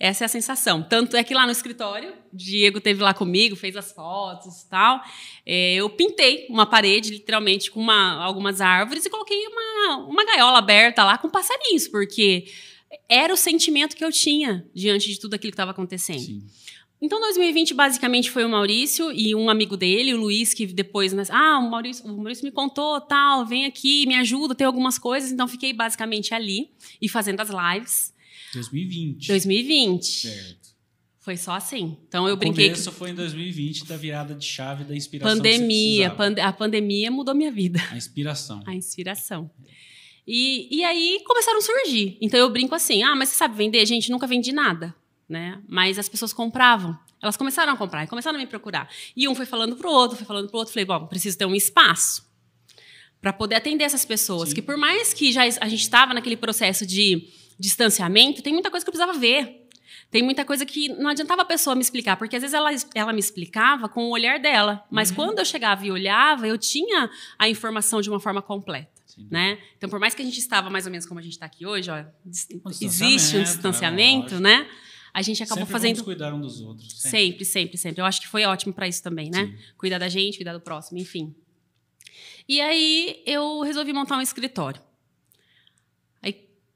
[0.00, 0.82] Essa é a sensação.
[0.82, 5.02] Tanto é que lá no escritório, Diego teve lá comigo, fez as fotos e tal.
[5.44, 10.56] É, eu pintei uma parede, literalmente, com uma- algumas árvores e coloquei uma, uma gaiola
[10.58, 12.46] aberta lá com passarinhos, porque
[13.08, 16.20] era o sentimento que eu tinha diante de tudo aquilo que estava acontecendo.
[16.20, 16.42] Sim.
[17.00, 21.24] Então, 2020 basicamente foi o Maurício e um amigo dele, o Luiz, que depois, né,
[21.30, 25.32] ah, o Maurício, o Maurício me contou, tal, vem aqui, me ajuda, tem algumas coisas.
[25.32, 28.14] Então, fiquei basicamente ali e fazendo as lives.
[28.54, 29.26] 2020.
[29.26, 30.04] 2020.
[30.28, 30.72] Certo.
[31.18, 31.96] Foi só assim.
[32.06, 35.36] Então, eu o brinquei que começo foi em 2020 da virada de chave da inspiração.
[35.36, 37.80] que pandemia, pande- a pandemia mudou minha vida.
[37.90, 38.62] A inspiração.
[38.66, 39.50] a inspiração.
[40.26, 42.16] E, e aí começaram a surgir.
[42.20, 43.84] Então, eu brinco assim, ah, mas você sabe vender?
[43.86, 44.94] Gente, nunca vendi nada.
[45.28, 45.60] Né?
[45.68, 46.96] Mas as pessoas compravam.
[47.20, 48.88] Elas começaram a comprar e começaram a me procurar.
[49.16, 50.72] E um foi falando pro outro, foi falando pro outro.
[50.72, 52.30] Falei, bom, preciso ter um espaço
[53.20, 54.48] para poder atender essas pessoas.
[54.50, 54.56] Sim.
[54.56, 58.84] Que por mais que já a gente estava naquele processo de distanciamento, tem muita coisa
[58.84, 59.60] que eu precisava ver.
[60.10, 63.12] Tem muita coisa que não adiantava a pessoa me explicar, porque às vezes ela, ela
[63.14, 64.84] me explicava com o olhar dela.
[64.90, 65.16] Mas Uhum.
[65.16, 67.08] quando eu chegava e olhava, eu tinha
[67.38, 68.91] a informação de uma forma completa.
[69.30, 69.58] Né?
[69.76, 71.66] Então, por mais que a gente estava mais ou menos como a gente está aqui
[71.66, 72.04] hoje, ó,
[72.80, 74.68] existe um é distanciamento, né?
[75.14, 77.00] A gente acabou sempre fazendo vamos cuidar um dos outros.
[77.00, 77.10] Sempre.
[77.10, 78.00] sempre, sempre, sempre.
[78.00, 79.46] Eu acho que foi ótimo para isso também, né?
[79.46, 79.58] Sim.
[79.76, 81.34] Cuidar da gente, cuidar do próximo, enfim.
[82.48, 84.80] E aí eu resolvi montar um escritório.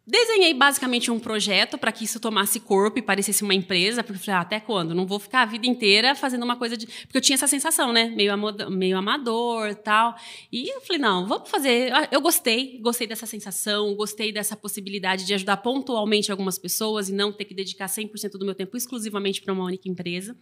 [0.09, 4.25] Desenhei basicamente um projeto para que isso tomasse corpo e parecesse uma empresa, porque eu
[4.25, 4.95] falei, ah, até quando?
[4.95, 6.87] Não vou ficar a vida inteira fazendo uma coisa de.
[6.87, 8.07] Porque eu tinha essa sensação, né?
[8.11, 8.33] Meio,
[8.71, 10.14] meio amador tal.
[10.53, 11.90] E eu falei, não, vamos fazer.
[12.12, 17.33] Eu gostei, gostei dessa sensação, gostei dessa possibilidade de ajudar pontualmente algumas pessoas e não
[17.33, 20.37] ter que dedicar 100% do meu tempo exclusivamente para uma única empresa.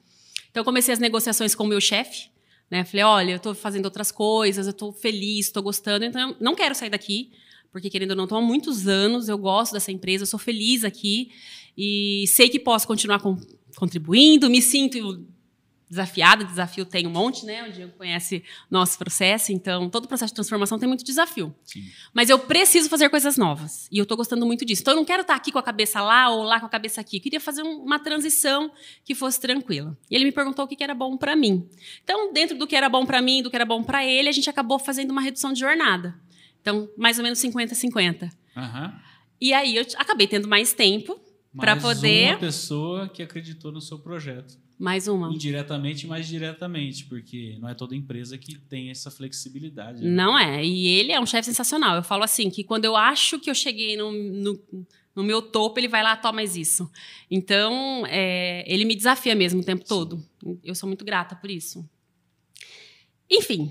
[0.50, 2.28] Então, eu comecei as negociações com o meu chefe.
[2.70, 2.84] Né?
[2.84, 6.54] Falei, olha, eu estou fazendo outras coisas, eu estou feliz, estou gostando, então eu não
[6.54, 7.30] quero sair daqui,
[7.74, 11.32] porque querendo ou não, estou há muitos anos, eu gosto dessa empresa, sou feliz aqui
[11.76, 13.36] e sei que posso continuar com-
[13.76, 15.26] contribuindo, me sinto
[15.90, 17.68] desafiada, desafio tem um monte, né?
[17.68, 21.52] O Diego conhece nosso processo, então todo processo de transformação tem muito desafio.
[21.64, 21.84] Sim.
[22.12, 23.88] Mas eu preciso fazer coisas novas.
[23.90, 24.82] E eu estou gostando muito disso.
[24.82, 27.00] Então eu não quero estar aqui com a cabeça lá ou lá com a cabeça
[27.00, 27.16] aqui.
[27.16, 28.70] Eu queria fazer um- uma transição
[29.04, 29.98] que fosse tranquila.
[30.08, 31.68] E ele me perguntou o que que era bom para mim.
[32.04, 34.32] Então, dentro do que era bom para mim, do que era bom para ele, a
[34.32, 36.14] gente acabou fazendo uma redução de jornada.
[36.64, 38.30] Então, mais ou menos 50-50.
[38.56, 38.98] Aham.
[39.38, 41.20] E aí eu acabei tendo mais tempo
[41.54, 42.30] para Mais poder.
[42.30, 44.56] uma pessoa que acreditou no seu projeto.
[44.78, 45.30] Mais uma.
[45.30, 50.02] Indiretamente, mas diretamente, porque não é toda empresa que tem essa flexibilidade.
[50.02, 50.08] né?
[50.08, 50.64] Não é.
[50.64, 51.96] E ele é um chefe sensacional.
[51.96, 54.58] Eu falo assim, que quando eu acho que eu cheguei no, no,
[55.14, 56.90] no meu topo, ele vai lá, toma mais isso.
[57.30, 60.24] Então, é, ele me desafia mesmo o tempo todo.
[60.64, 61.86] Eu sou muito grata por isso.
[63.30, 63.70] Enfim,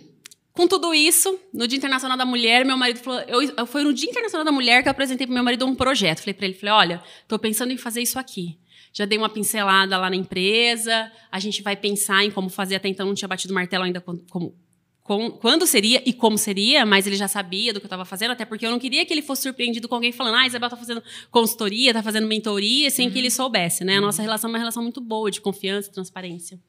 [0.54, 3.20] com tudo isso, no Dia Internacional da Mulher, meu marido falou...
[3.28, 5.74] Eu, eu- foi no Dia Internacional da Mulher que eu apresentei para meu marido um
[5.76, 6.20] projeto.
[6.20, 8.58] Falei para ele, falei, olha, estou pensando em fazer isso aqui.
[8.94, 12.88] Já dei uma pincelada lá na empresa, a gente vai pensar em como fazer, até
[12.88, 14.56] então não tinha batido o martelo ainda como, como
[15.02, 18.32] com- quando seria e como seria, mas ele já sabia do que eu estava fazendo,
[18.32, 20.78] até porque eu não queria que ele fosse surpreendido com alguém falando, ah, Isabel está
[20.78, 23.98] fazendo consultoria, está fazendo mentoria, sem que ele soubesse, né?
[23.98, 26.60] A nossa relação é uma relação muito boa, de confiança e transparência.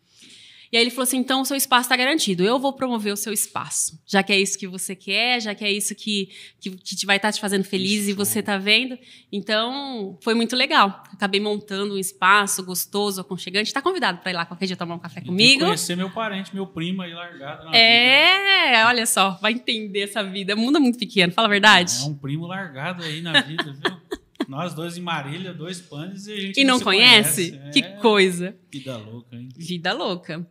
[0.75, 2.43] E aí ele falou assim: então o seu espaço está garantido.
[2.43, 3.97] Eu vou promover o seu espaço.
[4.05, 7.07] Já que é isso que você quer, já que é isso que, que, que te
[7.07, 8.17] vai estar te fazendo feliz e show.
[8.17, 8.99] você está vendo.
[9.31, 11.05] Então, foi muito legal.
[11.13, 13.69] Acabei montando um espaço gostoso, aconchegante.
[13.69, 15.65] Está convidado para ir lá qualquer dia tomar um café E comigo.
[15.65, 17.67] Conhecer meu parente, meu primo aí largado.
[17.67, 17.79] na vida.
[17.79, 20.57] É, olha só, vai entender essa vida.
[20.57, 21.95] O mundo é muito pequeno, fala a verdade.
[22.03, 23.97] É um primo largado aí na vida, viu?
[24.49, 27.53] Nós dois em Marília, dois panes e a gente E não se conhece?
[27.53, 27.71] conhece.
[27.73, 28.57] Que É, coisa.
[28.73, 29.49] Vida louca, hein?
[29.57, 30.45] Vida louca.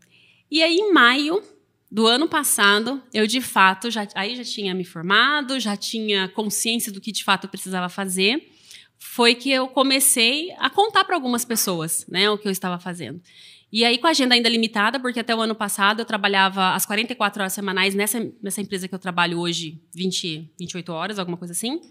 [0.53, 1.41] E aí, em maio
[1.91, 6.91] do ano passado, eu de fato já aí já tinha me formado, já tinha consciência
[6.91, 8.51] do que de fato eu precisava fazer.
[8.99, 13.19] Foi que eu comecei a contar para algumas pessoas, né, o que eu estava fazendo.
[13.71, 16.85] E aí, com a agenda ainda limitada, porque até o ano passado eu trabalhava as
[16.85, 21.53] 44 horas semanais nessa, nessa empresa que eu trabalho hoje, 20, 28 horas, alguma coisa
[21.53, 21.81] assim.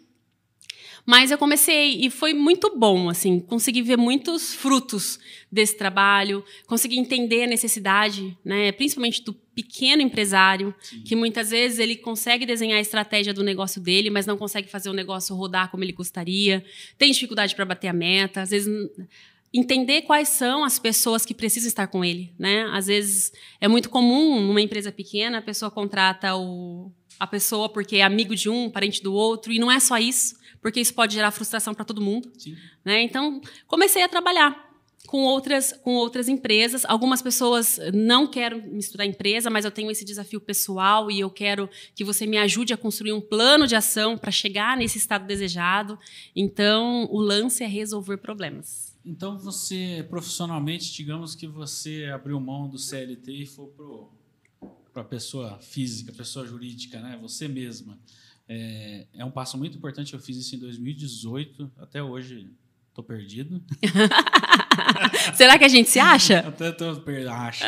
[1.05, 5.19] Mas eu comecei e foi muito bom, assim, consegui ver muitos frutos
[5.51, 11.03] desse trabalho, consegui entender a necessidade, né, principalmente do pequeno empresário, Sim.
[11.03, 14.91] que muitas vezes ele consegue desenhar a estratégia do negócio dele, mas não consegue fazer
[14.91, 16.65] o negócio rodar como ele gostaria,
[16.97, 18.69] tem dificuldade para bater a meta, às vezes
[19.53, 22.65] entender quais são as pessoas que precisam estar com ele, né?
[22.73, 27.97] Às vezes é muito comum numa empresa pequena a pessoa contrata o, a pessoa porque
[27.97, 31.12] é amigo de um, parente do outro e não é só isso, porque isso pode
[31.14, 32.33] gerar frustração para todo mundo,
[32.85, 33.03] né?
[33.03, 34.72] Então comecei a trabalhar
[35.07, 36.85] com outras com outras empresas.
[36.85, 41.68] Algumas pessoas não querem misturar empresa, mas eu tenho esse desafio pessoal e eu quero
[41.94, 45.98] que você me ajude a construir um plano de ação para chegar nesse estado desejado.
[46.35, 48.96] Então o lance é resolver problemas.
[49.05, 53.66] Então você, profissionalmente, digamos que você abriu mão do CLT e foi
[54.92, 57.18] para a pessoa física, pessoa jurídica, né?
[57.20, 57.98] Você mesma.
[58.55, 60.12] É, é, um passo muito importante.
[60.12, 61.73] Eu fiz isso em 2018.
[61.79, 62.51] Até hoje
[62.88, 63.62] estou perdido.
[65.35, 66.41] Será que a gente se acha?
[66.41, 67.31] Até estou perdido.
[67.31, 67.65] Acho.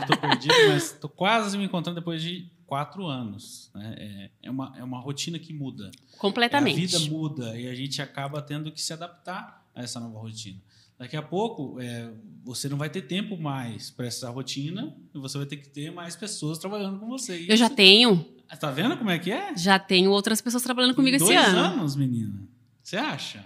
[0.00, 3.70] Estou perdido, mas estou quase me encontrando depois de quatro anos.
[3.74, 3.94] Né?
[3.96, 5.90] É, é, uma, é uma rotina que muda.
[6.18, 6.96] Completamente.
[6.96, 10.60] A vida muda e a gente acaba tendo que se adaptar a essa nova rotina.
[10.98, 12.10] Daqui a pouco, é,
[12.44, 15.90] você não vai ter tempo mais para essa rotina e você vai ter que ter
[15.90, 17.36] mais pessoas trabalhando com você.
[17.38, 18.24] Isso, eu já tenho.
[18.56, 19.56] Tá vendo como é que é?
[19.56, 21.54] Já tenho outras pessoas trabalhando comigo Dois esse ano.
[21.54, 22.48] Dois anos, menina.
[22.82, 23.44] Você acha?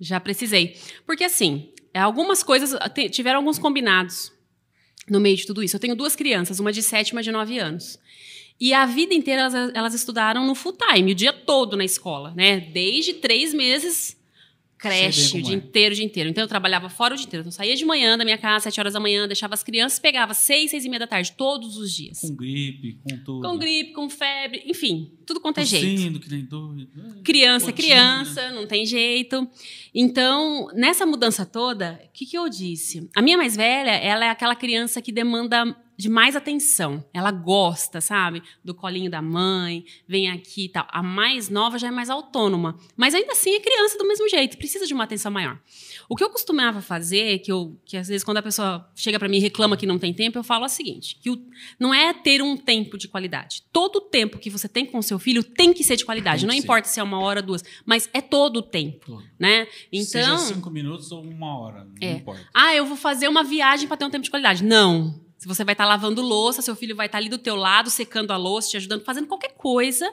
[0.00, 0.76] Já precisei.
[1.06, 2.78] Porque, assim, algumas coisas
[3.10, 4.32] tiveram alguns combinados
[5.08, 5.76] no meio de tudo isso.
[5.76, 7.98] Eu tenho duas crianças, uma de 7 e uma de 9 anos.
[8.60, 12.34] E a vida inteira elas, elas estudaram no full time, o dia todo na escola,
[12.36, 12.58] né?
[12.58, 14.17] Desde três meses
[14.78, 15.58] creche o dia é.
[15.58, 16.30] inteiro, o dia inteiro.
[16.30, 17.42] Então eu trabalhava fora o dia inteiro.
[17.42, 19.98] Então eu saía de manhã da minha casa, sete horas da manhã, deixava as crianças,
[19.98, 22.20] pegava seis, seis e meia da tarde, todos os dias.
[22.20, 23.48] Com gripe, com tudo.
[23.48, 26.20] Com gripe, com febre, enfim, tudo quanto é Tossindo, jeito.
[26.20, 26.88] que nem doido.
[27.24, 29.48] Criança é criança, não tem jeito.
[29.94, 33.08] Então, nessa mudança toda, o que, que eu disse?
[33.16, 37.04] A minha mais velha, ela é aquela criança que demanda de mais atenção.
[37.12, 38.40] Ela gosta, sabe?
[38.64, 40.86] Do colinho da mãe, vem aqui e tal.
[40.90, 42.78] A mais nova já é mais autônoma.
[42.96, 45.58] Mas ainda assim é criança do mesmo jeito, precisa de uma atenção maior.
[46.08, 49.28] O que eu costumava fazer, que, eu, que às vezes quando a pessoa chega para
[49.28, 51.44] mim e reclama que não tem tempo, eu falo o seguinte: que o,
[51.80, 53.64] não é ter um tempo de qualidade.
[53.72, 56.46] Todo o tempo que você tem com seu filho tem que ser de qualidade.
[56.46, 56.60] Não ser.
[56.60, 59.06] importa se é uma hora duas, mas é todo o tempo.
[59.06, 59.24] Todo.
[59.36, 59.66] Né?
[59.92, 62.12] Então, Seja cinco minutos ou uma hora, não é.
[62.12, 62.48] importa.
[62.54, 64.62] Ah, eu vou fazer uma viagem para ter um tempo de qualidade.
[64.62, 65.27] Não.
[65.38, 67.54] Se você vai estar tá lavando louça, seu filho vai estar tá ali do teu
[67.54, 70.12] lado, secando a louça, te ajudando, fazendo qualquer coisa,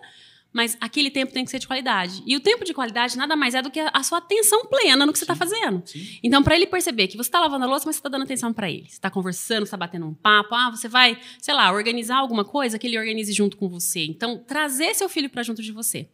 [0.54, 2.24] mas aquele tempo tem que ser de qualidade.
[2.28, 5.12] E o tempo de qualidade nada mais é do que a sua atenção plena no
[5.12, 5.82] que você está fazendo.
[5.84, 6.20] Sim.
[6.24, 8.54] Então, para ele perceber que você está lavando a louça, mas você está dando atenção
[8.54, 8.86] para ele.
[8.88, 10.54] Você está conversando, você está batendo um papo.
[10.54, 14.06] Ah, você vai, sei lá, organizar alguma coisa que ele organize junto com você.
[14.06, 16.08] Então, trazer seu filho para junto de você.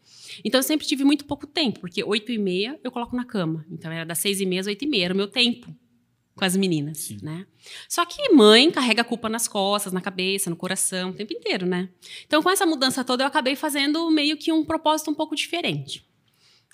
[0.44, 3.64] Então, eu sempre tive muito pouco tempo, porque oito e meia eu coloco na cama.
[3.70, 5.68] Então, era das seis e meia às oito e meia, era o meu tempo
[6.42, 7.20] com as meninas, Sim.
[7.22, 7.46] né?
[7.88, 11.68] Só que mãe carrega a culpa nas costas, na cabeça, no coração, o tempo inteiro,
[11.68, 11.88] né?
[12.26, 16.04] Então, com essa mudança toda, eu acabei fazendo meio que um propósito um pouco diferente.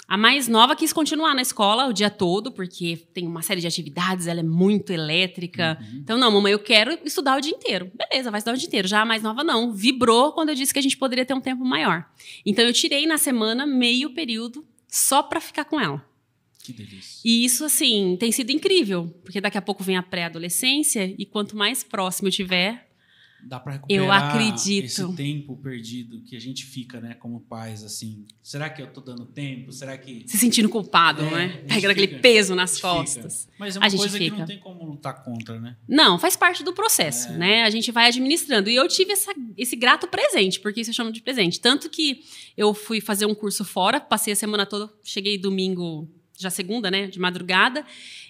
[0.08, 3.68] A mais nova quis continuar na escola o dia todo, porque tem uma série de
[3.68, 5.78] atividades, ela é muito elétrica.
[5.82, 5.98] Uhum.
[5.98, 7.92] Então, não, mamãe, eu quero estudar o dia inteiro.
[7.94, 8.88] Beleza, vai estudar o dia inteiro.
[8.88, 9.74] Já a mais nova, não.
[9.74, 12.06] Vibrou quando eu disse que a gente poderia ter um tempo maior.
[12.46, 16.07] Então, eu tirei na semana meio período só para ficar com ela.
[16.68, 17.22] Que delícia.
[17.24, 21.56] E isso, assim, tem sido incrível, porque daqui a pouco vem a pré-adolescência e quanto
[21.56, 22.88] mais próximo eu tiver,
[23.42, 24.86] Dá para recuperar eu acredito.
[24.86, 28.26] esse tempo perdido que a gente fica, né, como pais, assim.
[28.42, 29.72] Será que eu tô dando tempo?
[29.72, 30.24] Será que.
[30.28, 31.48] Se sentindo culpado, é, né?
[31.68, 33.42] Pegando aquele peso nas costas.
[33.42, 33.54] Fica.
[33.60, 35.78] Mas é uma a coisa que não tem como lutar contra, né?
[35.88, 37.38] Não, faz parte do processo, é.
[37.38, 37.64] né?
[37.64, 38.70] A gente vai administrando.
[38.70, 41.62] E eu tive essa, esse grato presente, porque isso eu chamo de presente.
[41.62, 42.24] Tanto que
[42.58, 47.08] eu fui fazer um curso fora, passei a semana toda, cheguei domingo já segunda, né,
[47.08, 47.86] de madrugada.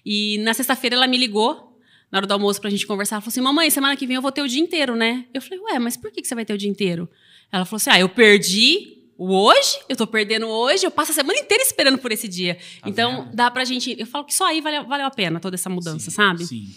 [0.06, 1.80] E na sexta-feira ela me ligou,
[2.12, 3.16] na hora do almoço, pra gente conversar.
[3.18, 5.26] Ela falou assim: Mamãe, semana que vem eu vou ter o dia inteiro, né?
[5.34, 7.10] Eu falei: Ué, mas por que você vai ter o dia inteiro?
[7.52, 11.16] Ela falou assim: Ah, eu perdi o hoje, eu tô perdendo hoje, eu passo a
[11.16, 12.56] semana inteira esperando por esse dia.
[12.56, 13.36] Tá então, vendo?
[13.36, 13.96] dá pra gente.
[14.00, 16.46] Eu falo que só aí valeu, valeu a pena toda essa mudança, sim, sabe?
[16.46, 16.68] Sim.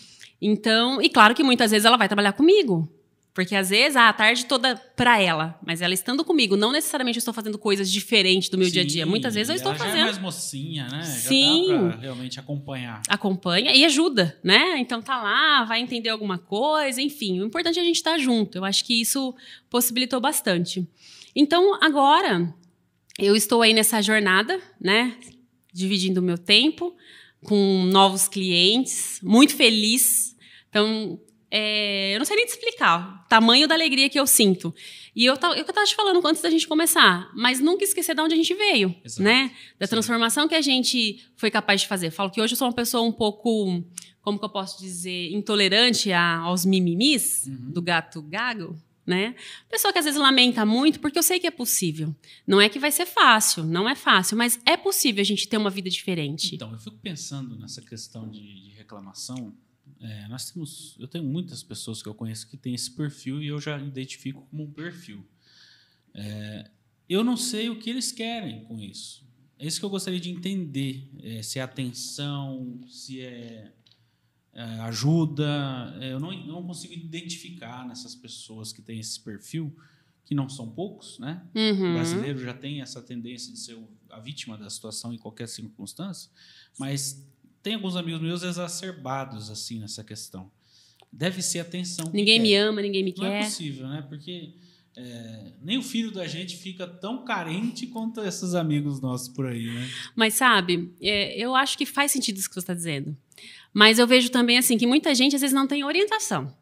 [0.41, 2.89] Então, e claro que muitas vezes ela vai trabalhar comigo.
[3.33, 7.17] Porque às vezes, ah, a tarde toda para ela, mas ela estando comigo, não necessariamente
[7.17, 9.07] eu estou fazendo coisas diferentes do meu Sim, dia a dia.
[9.07, 9.95] Muitas vezes eu estou fazendo.
[9.95, 11.05] Já é mais mocinha, né?
[11.05, 11.69] Sim.
[11.69, 13.03] Já dá pra realmente acompanhar.
[13.09, 14.79] Acompanha e ajuda, né?
[14.79, 17.41] Então tá lá, vai entender alguma coisa, enfim.
[17.41, 18.59] O importante é a gente estar tá junto.
[18.59, 19.35] Eu acho que isso
[19.71, 20.87] possibilitou bastante.
[21.35, 22.53] Então, agora
[23.17, 25.17] eu estou aí nessa jornada, né?
[25.73, 26.97] Dividindo o meu tempo
[27.45, 30.37] com novos clientes, muito feliz.
[30.69, 31.19] Então,
[31.51, 34.73] é, eu não sei nem te explicar o tamanho da alegria que eu sinto.
[35.15, 38.35] E eu, eu estava te falando antes da gente começar, mas nunca esquecer de onde
[38.35, 39.23] a gente veio, Exato.
[39.23, 39.51] né?
[39.79, 39.91] Da Sim.
[39.91, 42.11] transformação que a gente foi capaz de fazer.
[42.13, 43.83] Falo que hoje eu sou uma pessoa um pouco,
[44.23, 47.73] como que eu posso dizer, intolerante a, aos mimimis uhum.
[47.73, 49.35] do gato gago, né?
[49.69, 52.15] Pessoa que às vezes lamenta muito, porque eu sei que é possível.
[52.47, 55.57] Não é que vai ser fácil, não é fácil, mas é possível a gente ter
[55.57, 56.55] uma vida diferente.
[56.55, 59.53] Então, eu fico pensando nessa questão de, de reclamação.
[60.01, 63.49] É, nós temos, eu tenho muitas pessoas que eu conheço que têm esse perfil e
[63.49, 65.27] eu já identifico como um perfil.
[66.15, 66.71] É,
[67.09, 69.29] eu não sei o que eles querem com isso.
[69.59, 71.11] É isso que eu gostaria de entender.
[71.23, 73.71] É, se é atenção, se é,
[74.55, 75.95] é ajuda.
[76.01, 79.77] É, eu não, não consigo identificar nessas pessoas que têm esse perfil,
[80.25, 81.47] que não são poucos, né?
[81.55, 81.91] Uhum.
[81.91, 86.31] O brasileiro já tem essa tendência de ser a vítima da situação em qualquer circunstância,
[86.79, 87.29] mas
[87.63, 90.51] tem alguns amigos meus exacerbados assim nessa questão.
[91.13, 92.11] Deve ser atenção.
[92.13, 93.45] Ninguém me ama, ninguém me Não é quer.
[93.45, 94.05] possível, né?
[94.09, 94.53] Porque
[94.97, 99.67] é, nem o filho da gente fica tão carente quanto esses amigos nossos por aí,
[99.67, 99.89] né?
[100.15, 103.17] Mas sabe, é, eu acho que faz sentido isso que você está dizendo.
[103.73, 106.55] Mas eu vejo também assim que muita gente às vezes não tem orientação.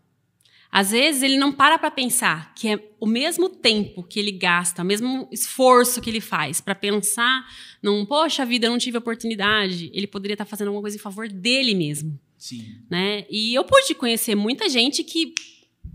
[0.70, 4.83] Às vezes ele não para para pensar que é o mesmo tempo que ele gasta,
[4.83, 7.46] o mesmo esforço que ele faz para pensar
[7.83, 11.28] num, poxa vida, eu não tive oportunidade, ele poderia estar fazendo alguma coisa em favor
[11.28, 12.76] dele mesmo, Sim.
[12.90, 13.24] né?
[13.31, 15.33] E eu pude conhecer muita gente que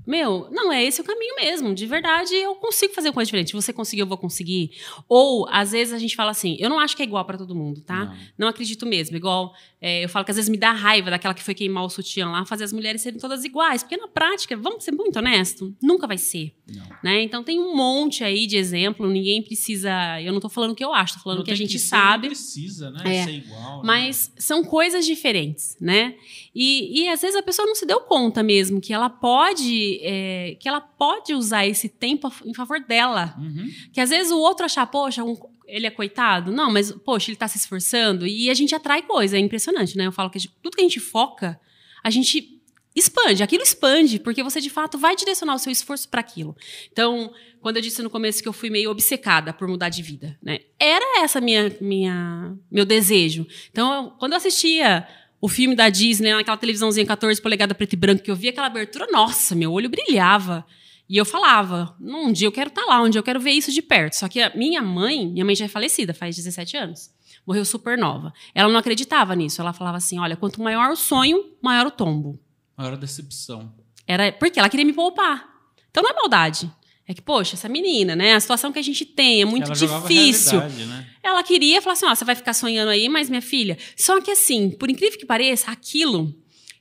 [0.06, 1.74] meu, não é esse o caminho mesmo.
[1.74, 3.54] De verdade, eu consigo fazer coisa diferente.
[3.54, 4.72] Você conseguiu, eu vou conseguir.
[5.08, 7.56] Ou, às vezes, a gente fala assim: eu não acho que é igual para todo
[7.56, 8.06] mundo, tá?
[8.06, 8.18] Não.
[8.40, 9.16] Não acredito mesmo.
[9.16, 11.90] Igual, é, eu falo que às vezes me dá raiva daquela que foi queimar o
[11.90, 13.84] sutiã lá, fazer as mulheres serem todas iguais.
[13.84, 16.54] Porque na prática, vamos ser muito honesto, nunca vai ser.
[16.68, 16.84] Não.
[17.04, 17.22] Né?
[17.24, 19.92] Então tem um monte aí de exemplo, ninguém precisa.
[20.22, 21.88] Eu não tô falando o que eu acho, tô falando o que a gente ser,
[21.88, 22.28] sabe.
[22.28, 23.02] Não precisa, né?
[23.06, 23.24] É.
[23.24, 23.78] Ser igual.
[23.78, 23.82] né?
[23.84, 26.16] Mas são coisas diferentes, né?
[26.56, 30.56] E, e às vezes a pessoa não se deu conta mesmo que ela pode é,
[30.60, 33.36] que ela pode usar esse tempo em favor dela.
[33.38, 33.70] Uhum.
[33.92, 36.52] Que às vezes o outro achar, poxa, um- ele é coitado.
[36.52, 38.26] Não, mas, poxa, ele tá se esforçando.
[38.28, 40.06] E a gente atrai coisa, é impressionante, né?
[40.08, 41.60] Eu falo que gente- tudo que a gente foca,
[42.04, 42.60] a gente
[42.96, 46.56] expande, aquilo expande, porque você de fato vai direcionar o seu esforço para aquilo.
[46.92, 50.38] Então, quando eu disse no começo que eu fui meio obcecada por mudar de vida,
[50.44, 50.60] né?
[50.80, 53.48] Era essa minha minha meu desejo.
[53.72, 55.08] Então, eu- quando eu assistia
[55.44, 58.68] o filme da Disney, naquela televisãozinha 14 polegadas preto e branco, que eu via aquela
[58.68, 60.66] abertura, nossa, meu olho brilhava.
[61.10, 63.70] E eu falava, um dia eu quero estar lá, um dia eu quero ver isso
[63.70, 64.14] de perto.
[64.14, 67.12] Só que a minha mãe, minha mãe já é falecida, faz 17 anos.
[67.46, 68.32] Morreu super nova.
[68.56, 69.60] Ela não acreditava nisso.
[69.60, 72.40] Ela falava assim: olha, quanto maior o sonho, maior o tombo.
[72.78, 73.74] Maior decepção.
[74.08, 75.46] Era porque ela queria me poupar.
[75.92, 76.72] Então não é maldade.
[77.06, 78.34] É que, poxa, essa menina, né?
[78.34, 80.60] A situação que a gente tem é muito Ela difícil.
[80.62, 81.08] né?
[81.22, 83.78] Ela queria falar assim: ó, você vai ficar sonhando aí, mas minha filha.
[83.98, 86.34] Só que assim, por incrível que pareça, aquilo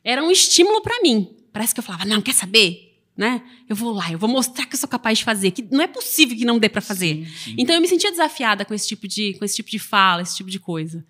[0.04, 1.28] era um estímulo pra mim.
[1.52, 2.90] Parece que eu falava: não, quer saber?
[3.16, 3.42] Né?
[3.68, 5.86] Eu vou lá, eu vou mostrar que eu sou capaz de fazer, que não é
[5.86, 7.26] possível que não dê pra fazer.
[7.26, 7.54] Sim, sim.
[7.58, 10.36] Então eu me sentia desafiada com esse tipo de, com esse tipo de fala, esse
[10.36, 11.04] tipo de coisa.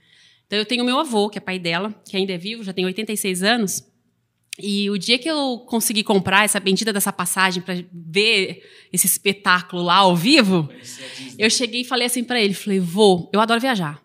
[0.46, 2.84] Então eu tenho meu avô, que é pai dela, que ainda é vivo, já tem
[2.84, 3.84] 86 anos.
[4.58, 8.62] E o dia que eu consegui comprar essa bendita dessa passagem para ver
[8.92, 10.68] esse espetáculo lá ao vivo,
[11.38, 14.02] eu cheguei e falei assim para ele, falei: "Vô, eu adoro viajar".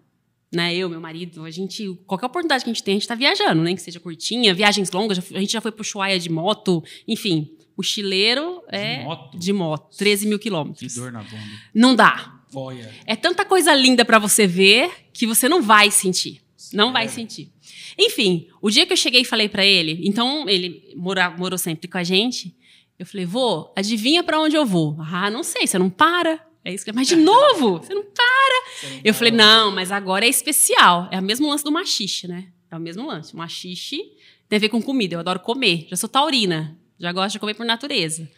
[0.53, 0.73] Né?
[0.73, 3.61] Eu, meu marido, a gente, qualquer oportunidade que a gente tem, a gente tá viajando,
[3.61, 7.51] nem que seja curtinha, viagens longas, a gente já foi pro Ushuaia de moto, enfim,
[7.77, 9.37] mochileiro é moto?
[9.37, 10.95] de moto, 13 mil Que quilômetros.
[10.95, 11.43] dor na bunda.
[11.73, 12.33] Não dá.
[12.49, 12.89] Voia.
[13.05, 16.41] É tanta coisa linda pra você ver que você não vai sentir.
[16.71, 17.51] Não vai sentir.
[17.97, 21.87] Enfim, o dia que eu cheguei e falei pra ele, então ele mora, morou sempre
[21.87, 22.55] com a gente,
[22.99, 24.97] eu falei, vô, adivinha pra onde eu vou?
[24.99, 26.39] Ah, não sei, você não para.
[26.63, 28.63] É isso que Mas de novo, você não para.
[29.03, 31.07] Eu falei, não, mas agora é especial.
[31.11, 32.47] É o mesmo lance do machixe, né?
[32.69, 33.33] É o mesmo lance.
[33.33, 34.01] O machixe
[34.49, 35.15] tem a ver com comida.
[35.15, 35.87] Eu adoro comer.
[35.89, 36.77] Já sou taurina.
[36.99, 38.29] Já gosto de comer por natureza.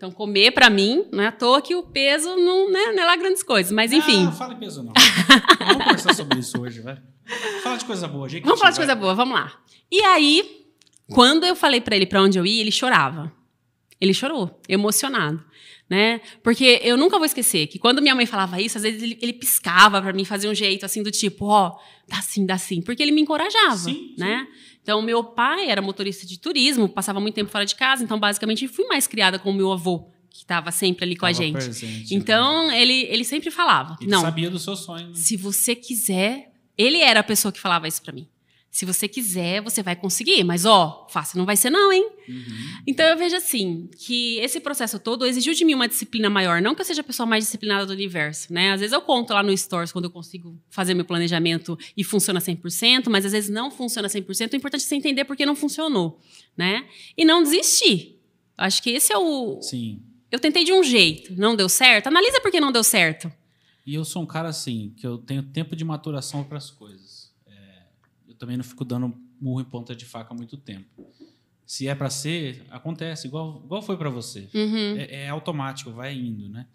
[0.00, 3.04] Então, comer, pra mim, não é à toa que o peso não, né, não é
[3.04, 3.70] lá grandes coisas.
[3.70, 4.24] Mas, enfim.
[4.24, 4.94] Não, fala em peso, não.
[5.58, 6.96] Vamos conversar sobre isso hoje, vai.
[7.62, 8.42] Fala de coisa boa, gente.
[8.44, 9.52] Vamos falar de coisa boa, vamos lá.
[9.92, 10.64] E aí,
[11.10, 13.30] quando eu falei pra ele pra onde eu ia, ele chorava.
[14.00, 15.44] Ele chorou, emocionado,
[15.86, 16.22] né?
[16.42, 19.34] Porque eu nunca vou esquecer que quando minha mãe falava isso, às vezes ele, ele
[19.34, 21.76] piscava pra mim, fazer um jeito assim do tipo, ó,
[22.08, 24.46] dá sim, dá sim, porque ele me encorajava, Sim, né?
[24.82, 28.66] Então, meu pai era motorista de turismo, passava muito tempo fora de casa, então basicamente
[28.66, 31.52] fui mais criada com o meu avô, que estava sempre ali com a Tava gente.
[31.54, 35.08] presente, Então, ele, ele sempre falava, Ele não, sabia do seu sonho.
[35.08, 35.12] né?
[35.14, 38.26] se você quiser, ele era a pessoa que falava isso pra mim.
[38.70, 42.08] Se você quiser, você vai conseguir, mas ó, fácil não vai ser não, hein?
[42.28, 42.44] Uhum.
[42.86, 46.72] Então eu vejo assim, que esse processo todo exigiu de mim uma disciplina maior, não
[46.72, 48.70] que eu seja a pessoa mais disciplinada do universo, né?
[48.70, 52.38] Às vezes eu conto lá no Stores quando eu consigo fazer meu planejamento e funciona
[52.38, 55.56] 100%, mas às vezes não funciona 100%, o importante é você entender por que não
[55.56, 56.20] funcionou,
[56.56, 56.86] né?
[57.16, 58.20] E não desistir.
[58.56, 60.00] Acho que esse é o Sim.
[60.30, 62.06] eu tentei de um jeito, não deu certo.
[62.06, 63.32] Analisa por que não deu certo.
[63.84, 67.09] E eu sou um cara assim, que eu tenho tempo de maturação para as coisas.
[68.40, 70.88] Também não fico dando murro em ponta de faca há muito tempo.
[71.66, 74.48] se é para ser, acontece, igual, igual foi para você.
[74.52, 74.96] Uhum.
[74.96, 76.66] É, é automático, vai indo, né?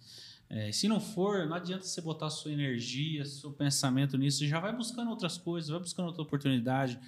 [0.47, 4.73] É, se não for, não adianta você botar sua energia, seu pensamento nisso, já vai
[4.73, 6.99] buscando outras coisas, vai buscando outra oportunidade.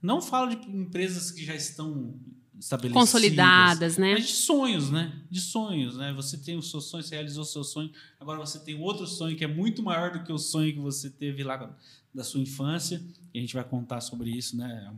[0.00, 2.18] Não falo de empresas que já estão
[2.58, 3.00] estabelecidas.
[3.10, 4.14] Consolidadas, né?
[4.14, 5.12] Mas de sonhos, né?
[5.30, 6.12] De sonhos, né?
[6.14, 9.36] Você tem o seu sonho, você realizou o seu sonho, agora você tem outro sonho
[9.36, 11.70] que é muito maior do que o sonho que você teve lá
[12.14, 13.02] da sua infância,
[13.34, 14.90] e a gente vai contar sobre isso, né?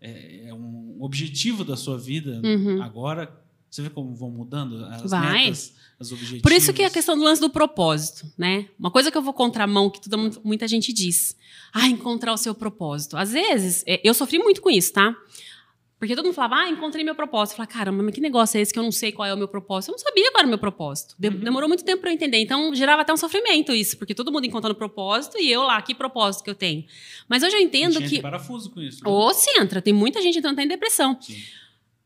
[0.00, 2.82] É, é um objetivo da sua vida Uhum.
[2.82, 3.30] agora.
[3.70, 5.44] Você vê como vão mudando as Vai.
[5.44, 6.42] metas, os objetivos.
[6.42, 8.68] Por isso que é a questão do lance do propósito, né?
[8.78, 11.36] Uma coisa que eu vou contramão, que toda, mu- muita gente diz.
[11.72, 13.16] Ah, encontrar o seu propósito.
[13.16, 15.14] Às vezes, é, eu sofri muito com isso, tá?
[16.00, 17.52] Porque todo mundo falava, ah, encontrei meu propósito.
[17.52, 19.36] Eu falava, caramba, mas que negócio é esse que eu não sei qual é o
[19.36, 19.90] meu propósito?
[19.90, 21.14] Eu não sabia qual era o meu propósito.
[21.22, 21.40] Uhum.
[21.40, 22.38] Demorou muito tempo para eu entender.
[22.38, 25.94] Então, gerava até um sofrimento isso, porque todo mundo encontrando propósito e eu lá, que
[25.94, 26.86] propósito que eu tenho?
[27.28, 28.16] Mas hoje eu entendo Enchendo que.
[28.16, 29.04] de parafuso com isso.
[29.04, 29.10] né?
[29.10, 31.18] Ou se entra, tem muita gente entrando até em depressão.
[31.20, 31.36] Sim.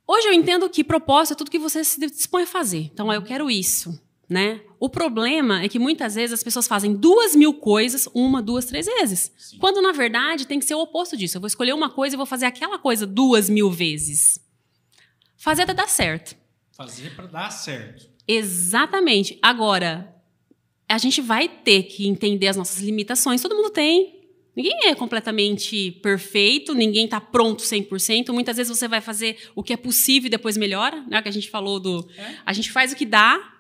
[0.09, 2.91] Hoje eu entendo que propósito é tudo que você se dispõe a fazer.
[2.93, 3.97] Então, eu quero isso,
[4.29, 4.61] né?
[4.81, 8.87] O problema é que muitas vezes as pessoas fazem duas mil coisas, uma, duas, três
[8.87, 9.33] vezes.
[9.37, 9.59] Sim.
[9.59, 11.37] Quando, na verdade, tem que ser o oposto disso.
[11.37, 14.39] Eu vou escolher uma coisa e vou fazer aquela coisa duas mil vezes.
[15.37, 16.37] Fazer até dar certo.
[16.73, 18.09] Fazer para dar certo.
[18.27, 19.39] Exatamente.
[19.43, 20.15] Agora,
[20.89, 23.43] a gente vai ter que entender as nossas limitações.
[23.43, 24.23] Todo mundo tem.
[24.57, 28.31] Ninguém é completamente perfeito, ninguém está pronto 100%.
[28.33, 31.21] Muitas vezes você vai fazer o que é possível e depois melhora, né?
[31.21, 32.09] Que a gente falou do.
[32.17, 32.37] É.
[32.47, 33.54] A gente faz o que dá,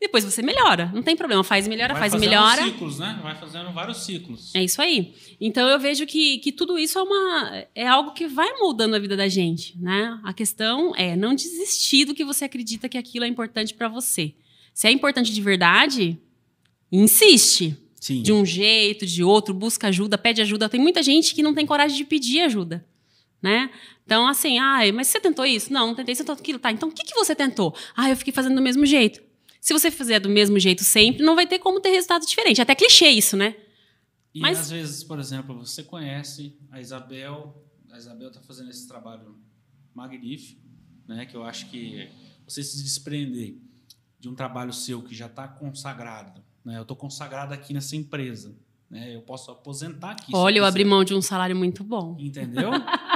[0.00, 0.90] depois você melhora.
[0.94, 2.64] Não tem problema, faz e melhora, Vai faz e fazendo melhora.
[2.64, 3.18] ciclos, né?
[3.20, 4.54] Vai fazendo vários ciclos.
[4.54, 5.14] É isso aí.
[5.40, 8.98] Então eu vejo que, que tudo isso é, uma, é algo que vai moldando a
[8.98, 10.18] vida da gente, né?
[10.22, 14.34] A questão é não desistir do que você acredita que aquilo é importante para você.
[14.72, 16.16] Se é importante de verdade,
[16.92, 17.76] insiste.
[18.00, 18.22] Sim.
[18.22, 20.68] De um jeito, de outro, busca ajuda, pede ajuda.
[20.68, 22.86] Tem muita gente que não tem coragem de pedir ajuda,
[23.42, 23.70] né?
[24.06, 25.72] Então, assim, ai, mas você tentou isso?
[25.72, 26.60] Não, não tentei, você tentou aquilo.
[26.60, 27.74] Tá, então o que, que você tentou?
[27.96, 29.20] Ah, eu fiquei fazendo do mesmo jeito.
[29.68, 32.58] Se você fizer do mesmo jeito sempre, não vai ter como ter resultado diferente.
[32.58, 33.54] É até clichê isso, né?
[34.34, 37.62] E Mas- às vezes, por exemplo, você conhece a Isabel,
[37.92, 39.36] a Isabel está fazendo esse trabalho
[39.94, 40.62] magnífico,
[41.06, 41.26] né?
[41.26, 42.08] Que eu acho que
[42.46, 43.56] você se desprender
[44.18, 46.78] de um trabalho seu que já está consagrado, né?
[46.78, 48.56] Eu estou consagrado aqui nessa empresa,
[48.88, 49.14] né?
[49.14, 50.34] Eu posso aposentar aqui.
[50.34, 52.16] Olha, eu abri mão de um salário muito bom.
[52.18, 52.70] Entendeu?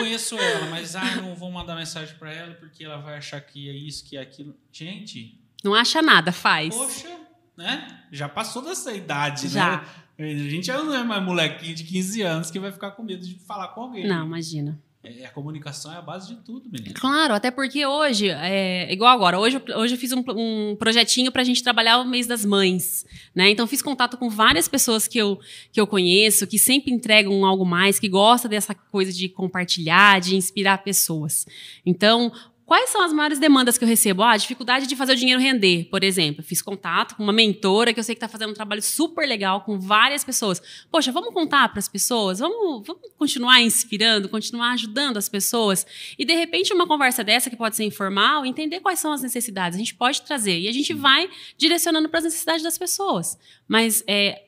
[0.00, 3.40] Eu conheço ela, mas ah, não vou mandar mensagem para ela porque ela vai achar
[3.40, 4.54] que é isso, que é aquilo.
[4.72, 6.74] Gente, Não acha nada, faz.
[6.74, 7.08] poxa,
[7.56, 8.04] né?
[8.10, 9.78] Já passou dessa idade, Já.
[9.78, 9.84] né?
[10.18, 13.26] A gente já não é mais molequinho de 15 anos que vai ficar com medo
[13.26, 14.06] de falar com alguém.
[14.06, 14.78] Não, imagina.
[15.02, 16.94] É, a comunicação é a base de tudo, menino.
[16.94, 21.42] Claro, até porque hoje, é igual agora, hoje, hoje eu fiz um, um projetinho pra
[21.42, 23.48] gente trabalhar o mês das mães, né?
[23.48, 25.40] Então fiz contato com várias pessoas que eu,
[25.72, 30.36] que eu conheço, que sempre entregam algo mais, que gosta dessa coisa de compartilhar, de
[30.36, 31.46] inspirar pessoas.
[31.86, 32.30] Então,
[32.70, 34.22] quais são as maiores demandas que eu recebo?
[34.22, 36.40] Ah, a dificuldade de fazer o dinheiro render, por exemplo.
[36.40, 39.62] Fiz contato com uma mentora que eu sei que está fazendo um trabalho super legal
[39.62, 40.62] com várias pessoas.
[40.88, 42.38] Poxa, vamos contar para as pessoas?
[42.38, 45.84] Vamos, vamos continuar inspirando, continuar ajudando as pessoas?
[46.16, 49.74] E de repente uma conversa dessa que pode ser informal, entender quais são as necessidades,
[49.74, 53.36] a gente pode trazer e a gente vai direcionando para as necessidades das pessoas.
[53.66, 54.44] Mas é,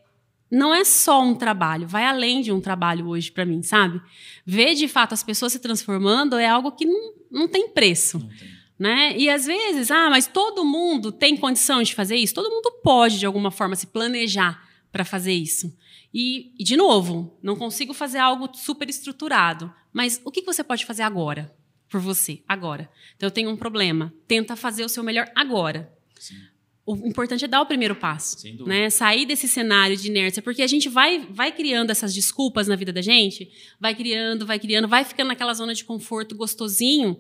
[0.49, 4.01] não é só um trabalho, vai além de um trabalho hoje para mim, sabe?
[4.47, 8.19] Ver de fato as pessoas se transformando é algo que não, não tem preço.
[8.19, 8.63] Não tem.
[8.79, 9.17] Né?
[9.17, 12.35] E às vezes, ah, mas todo mundo tem condição de fazer isso?
[12.35, 15.73] Todo mundo pode, de alguma forma, se planejar para fazer isso.
[16.13, 19.73] E, de novo, não consigo fazer algo super estruturado.
[19.93, 21.55] Mas o que que você pode fazer agora?
[21.89, 22.91] Por você, agora.
[23.17, 24.13] Então, eu tenho um problema.
[24.27, 25.93] Tenta fazer o seu melhor agora.
[26.19, 26.37] Sim,
[26.85, 28.37] O importante é dar o primeiro passo.
[28.67, 28.91] Né?
[28.91, 32.93] Sair desse cenário de inércia, porque a gente vai, vai criando essas desculpas na vida
[32.93, 37.17] da gente, vai criando, vai criando, vai ficando naquela zona de conforto gostosinho,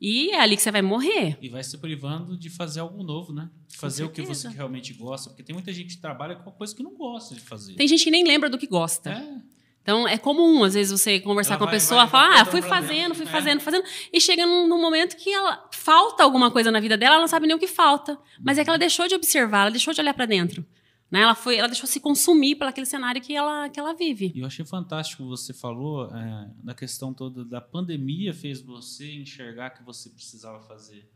[0.00, 1.36] e é ali que você vai morrer.
[1.42, 3.50] E vai se privando de fazer algo novo, né?
[3.66, 5.30] De fazer o que você realmente gosta.
[5.30, 7.74] Porque tem muita gente que trabalha com uma coisa que não gosta de fazer.
[7.74, 9.10] Tem gente que nem lembra do que gosta.
[9.10, 9.40] É,
[9.82, 12.40] Então, é comum, às vezes, você conversar Ela com a vai- pessoa, vai- falar, vai
[12.40, 13.28] ah, fui fazendo, fui é.
[13.28, 17.14] fazendo, fazendo, e chega num, num momento que ela falta alguma coisa na vida dela,
[17.14, 18.18] ela não sabe nem o que falta.
[18.40, 20.64] Mas é que ela deixou de observar, ela deixou de olhar para dentro.
[21.10, 21.22] Né?
[21.22, 24.30] Ela, foi, ela deixou se consumir pelo aquele cenário que ela, que ela vive.
[24.34, 29.70] E eu achei fantástico você falou é, da questão toda da pandemia fez você enxergar
[29.70, 31.10] que você precisava fazer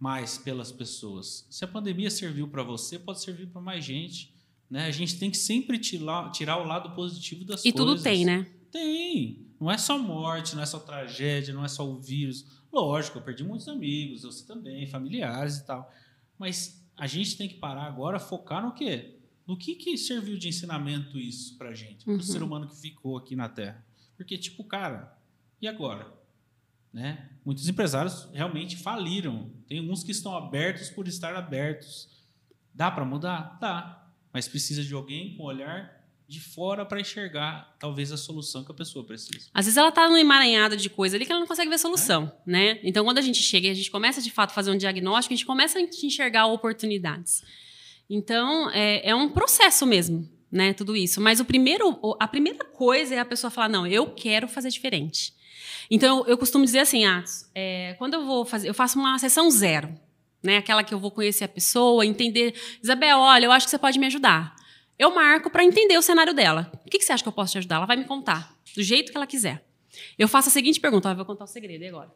[0.00, 1.46] mais pelas pessoas.
[1.50, 4.32] Se a pandemia serviu para você, pode servir para mais gente.
[4.70, 4.86] Né?
[4.86, 7.76] A gente tem que sempre tirar, tirar o lado positivo das E coisas.
[7.94, 8.46] tudo tem, né?
[8.70, 9.46] Tem.
[9.60, 12.44] Não é só morte, não é só tragédia, não é só o vírus.
[12.72, 15.90] Lógico, eu perdi muitos amigos, você também, familiares e tal.
[16.38, 19.16] Mas a gente tem que parar agora, focar no quê?
[19.46, 22.20] No que, que serviu de ensinamento isso pra gente, pro Uhum.
[22.22, 23.84] ser humano que ficou aqui na Terra.
[24.16, 25.16] Porque, tipo, cara,
[25.62, 26.12] e agora?
[26.92, 27.30] Né?
[27.44, 29.50] Muitos empresários realmente faliram.
[29.66, 32.08] Tem uns que estão abertos por estar abertos.
[32.74, 33.58] Dá para mudar?
[33.60, 33.97] Dá.
[34.32, 35.98] Mas precisa de alguém com olhar
[36.28, 39.48] de fora para enxergar talvez a solução que a pessoa precisa.
[39.54, 42.30] Às vezes ela está num emaranhado de coisa ali que ela não consegue ver solução,
[42.46, 42.50] é.
[42.50, 42.80] né?
[42.84, 45.32] Então quando a gente chega e a gente começa de fato a fazer um diagnóstico,
[45.32, 47.42] a gente começa a enxergar oportunidades.
[48.10, 50.74] Então é, é um processo mesmo, né?
[50.74, 51.18] Tudo isso.
[51.18, 55.32] Mas o primeiro, a primeira coisa é a pessoa falar não, eu quero fazer diferente.
[55.90, 57.24] Então eu costumo dizer assim, ah,
[57.54, 59.98] é, quando eu vou fazer, eu faço uma sessão zero,
[60.42, 60.58] né?
[60.58, 63.98] Aquela que eu vou conhecer a pessoa, entender, Isabel, olha, eu acho que você pode
[63.98, 64.56] me ajudar
[64.98, 66.70] eu marco para entender o cenário dela.
[66.84, 67.76] O que, que, você acha que eu posso te ajudar?
[67.76, 69.64] Ela vai me contar, do jeito que ela quiser.
[70.18, 72.12] Eu faço a seguinte pergunta, eu vou contar o segredo agora.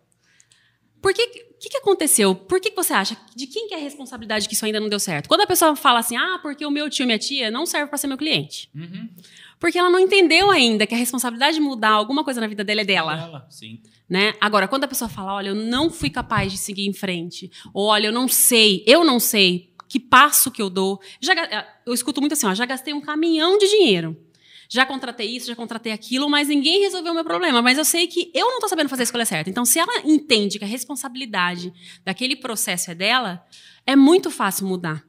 [1.03, 2.33] Por que, que, que aconteceu?
[2.33, 3.17] Por que, que você acha?
[3.35, 5.29] De quem que é a responsabilidade que isso ainda não deu certo?
[5.29, 7.89] Quando a pessoa fala assim, ah, porque o meu tio e minha tia não servem
[7.89, 8.71] para ser meu cliente.
[8.73, 9.09] Uhum.
[9.59, 12.83] Porque ela não entendeu ainda que a responsabilidade de mudar alguma coisa na vida dela
[12.83, 13.17] é dela.
[13.17, 13.81] Dela, sim.
[14.09, 14.35] Né?
[14.41, 17.87] Agora, quando a pessoa fala, olha, eu não fui capaz de seguir em frente, ou
[17.87, 21.01] olha, eu não sei, eu não sei, que passo que eu dou.
[21.21, 24.17] Já, eh, eu escuto muito assim, ó, já gastei um caminhão de dinheiro.
[24.73, 27.61] Já contratei isso, já contratei aquilo, mas ninguém resolveu o meu problema.
[27.61, 29.51] Mas eu sei que eu não estou sabendo fazer a escolha certa.
[29.51, 31.71] Então, se ela entende que a responsabilidade
[32.03, 33.45] daquele processo é dela,
[33.87, 35.05] é muito fácil mudar.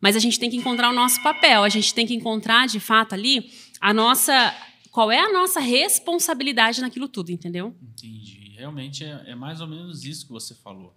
[0.00, 2.80] Mas a gente tem que encontrar o nosso papel, a gente tem que encontrar, de
[2.80, 4.54] fato, ali, a nossa.
[4.90, 7.76] Qual é a nossa responsabilidade naquilo tudo, entendeu?
[7.82, 8.54] Entendi.
[8.56, 10.96] Realmente é, é mais ou menos isso que você falou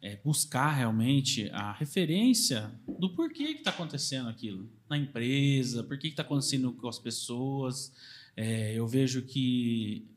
[0.00, 6.08] é, buscar realmente a referência do porquê que está acontecendo aquilo na empresa, por que
[6.08, 7.92] está acontecendo com as pessoas.
[8.36, 10.08] É, eu vejo que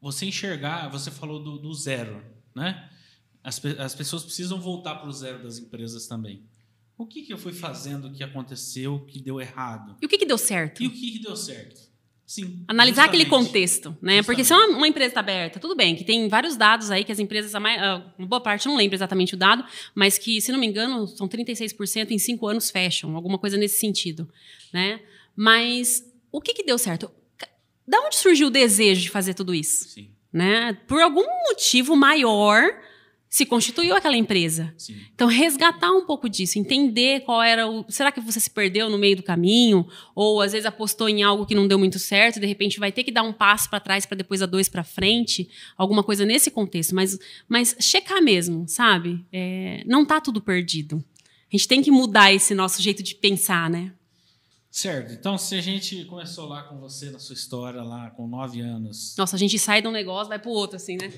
[0.00, 2.22] você enxergar, você falou do, do zero,
[2.54, 2.90] né?
[3.42, 6.44] As, as pessoas precisam voltar para o zero das empresas também.
[6.96, 9.96] O que, que eu fui fazendo que aconteceu, que deu errado?
[10.02, 10.82] E o que, que deu certo?
[10.82, 11.87] E o que, que deu certo?
[12.28, 12.62] Sim.
[12.68, 14.16] Analisar aquele contexto, né?
[14.18, 14.26] Justamente.
[14.26, 17.02] Porque se é uma, uma empresa está aberta, tudo bem, que tem vários dados aí
[17.02, 19.64] que as empresas, uma boa parte, não lembro exatamente o dado,
[19.94, 23.78] mas que, se não me engano, são 36% em cinco anos fecham, alguma coisa nesse
[23.78, 24.28] sentido,
[24.70, 25.00] né?
[25.34, 27.10] Mas o que, que deu certo?
[27.86, 29.88] Da onde surgiu o desejo de fazer tudo isso?
[29.88, 30.10] Sim.
[30.30, 30.76] Né?
[30.86, 32.62] Por algum motivo maior
[33.28, 34.72] se constituiu aquela empresa.
[34.76, 34.96] Sim.
[35.14, 37.84] Então, resgatar um pouco disso, entender qual era o.
[37.88, 39.86] Será que você se perdeu no meio do caminho?
[40.14, 42.90] Ou às vezes apostou em algo que não deu muito certo, e de repente vai
[42.90, 45.48] ter que dar um passo para trás para depois dar dois para frente?
[45.76, 46.94] Alguma coisa nesse contexto.
[46.94, 47.18] Mas,
[47.48, 49.24] mas checar mesmo, sabe?
[49.32, 51.04] É, não está tudo perdido.
[51.52, 53.92] A gente tem que mudar esse nosso jeito de pensar, né?
[54.78, 55.12] Certo.
[55.12, 59.16] Então, se a gente começou lá com você na sua história, lá com nove anos.
[59.18, 61.12] Nossa, a gente sai de um negócio, vai para o outro, assim, né?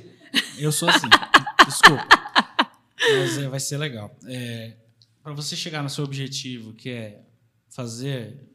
[0.58, 1.08] Eu sou assim.
[1.66, 2.08] Desculpa.
[2.98, 4.16] Mas é, vai ser legal.
[4.24, 4.78] É,
[5.22, 7.20] para você chegar no seu objetivo, que é
[7.68, 8.48] fazer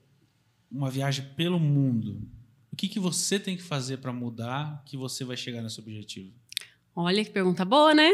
[0.71, 2.27] uma viagem pelo mundo,
[2.73, 6.33] o que, que você tem que fazer para mudar que você vai chegar nesse objetivo?
[6.95, 8.09] Olha que pergunta boa, né?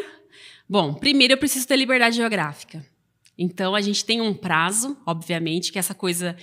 [0.68, 2.86] Bom, primeiro eu preciso ter liberdade geográfica.
[3.38, 6.36] Então a gente tem um prazo, obviamente, que essa coisa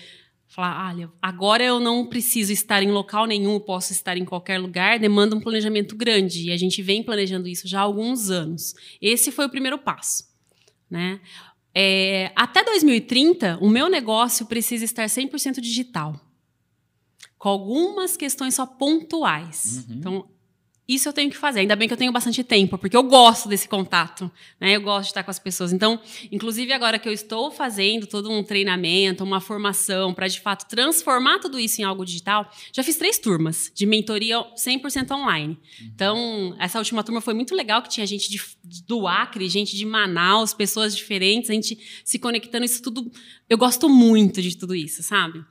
[0.48, 4.98] Falar, olha, agora eu não preciso estar em local nenhum, posso estar em qualquer lugar,
[4.98, 6.46] demanda um planejamento grande.
[6.46, 8.74] E a gente vem planejando isso já há alguns anos.
[9.00, 10.24] Esse foi o primeiro passo.
[10.90, 11.20] Né?
[11.74, 16.18] É, até 2030, o meu negócio precisa estar 100% digital.
[17.36, 19.86] Com algumas questões só pontuais.
[19.86, 19.96] Uhum.
[19.96, 20.28] Então,
[20.88, 21.60] isso eu tenho que fazer.
[21.60, 24.74] Ainda bem que eu tenho bastante tempo, porque eu gosto desse contato, né?
[24.74, 25.70] Eu gosto de estar com as pessoas.
[25.70, 26.00] Então,
[26.32, 31.40] inclusive agora que eu estou fazendo todo um treinamento, uma formação para de fato transformar
[31.40, 35.58] tudo isso em algo digital, já fiz três turmas de mentoria 100% online.
[35.94, 38.40] Então, essa última turma foi muito legal, que tinha gente de,
[38.86, 43.10] do Acre, gente de Manaus, pessoas diferentes, a gente se conectando, isso tudo.
[43.48, 45.44] Eu gosto muito de tudo isso, sabe?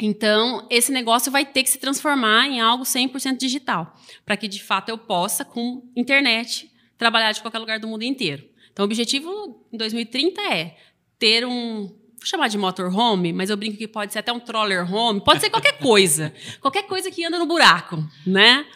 [0.00, 4.62] Então, esse negócio vai ter que se transformar em algo 100% digital, para que de
[4.62, 8.44] fato eu possa, com internet, trabalhar de qualquer lugar do mundo inteiro.
[8.72, 10.76] Então, o objetivo em 2030 é
[11.18, 11.86] ter um.
[12.18, 15.40] Vou chamar de motorhome, mas eu brinco que pode ser até um troller home, pode
[15.40, 16.32] ser qualquer coisa.
[16.60, 18.66] qualquer coisa que anda no buraco, né?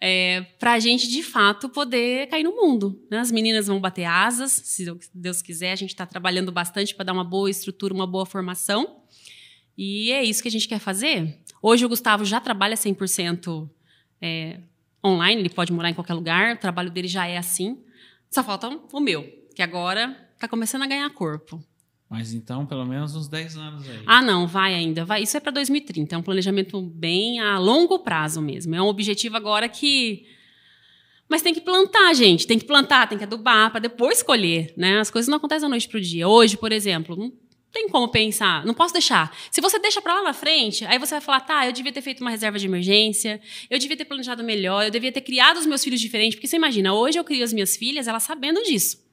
[0.00, 3.02] É, para a gente, de fato, poder cair no mundo.
[3.10, 3.18] Né?
[3.18, 5.72] As meninas vão bater asas, se Deus quiser.
[5.72, 8.97] A gente está trabalhando bastante para dar uma boa estrutura, uma boa formação.
[9.78, 11.38] E é isso que a gente quer fazer.
[11.62, 13.70] Hoje o Gustavo já trabalha 100%
[14.20, 14.58] é,
[15.04, 17.78] online, ele pode morar em qualquer lugar, o trabalho dele já é assim.
[18.28, 19.22] Só falta o meu,
[19.54, 21.62] que agora está começando a ganhar corpo.
[22.10, 24.02] Mas então, pelo menos uns 10 anos aí.
[24.04, 25.04] Ah, não, vai ainda.
[25.04, 25.22] Vai.
[25.22, 26.14] Isso é para 2030.
[26.14, 28.74] É um planejamento bem a longo prazo mesmo.
[28.74, 30.24] É um objetivo agora que.
[31.28, 32.46] Mas tem que plantar, gente.
[32.46, 34.72] Tem que plantar, tem que adubar para depois colher.
[34.74, 34.98] Né?
[34.98, 36.26] As coisas não acontecem da noite para o dia.
[36.26, 37.30] Hoje, por exemplo,
[37.78, 39.32] tem como pensar, não posso deixar.
[39.52, 42.02] Se você deixa para lá na frente, aí você vai falar, tá, eu devia ter
[42.02, 45.66] feito uma reserva de emergência, eu devia ter planejado melhor, eu devia ter criado os
[45.66, 49.06] meus filhos diferente, porque você imagina, hoje eu crio as minhas filhas, elas sabendo disso.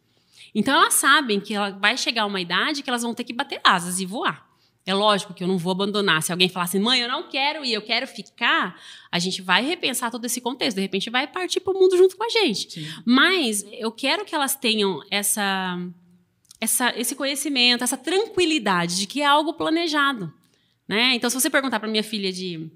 [0.53, 3.61] Então elas sabem que ela vai chegar uma idade que elas vão ter que bater
[3.63, 4.49] asas e voar.
[4.83, 6.23] É lógico que eu não vou abandonar.
[6.23, 8.79] Se alguém falar assim, mãe, eu não quero ir, eu quero ficar,
[9.11, 10.75] a gente vai repensar todo esse contexto.
[10.75, 12.71] De repente vai partir para o mundo junto com a gente.
[12.71, 12.87] Sim.
[13.03, 15.77] Mas eu quero que elas tenham essa
[16.65, 20.31] essa, esse conhecimento, essa tranquilidade de que é algo planejado.
[20.87, 21.15] Né?
[21.15, 22.69] Então, se você perguntar para minha filha de,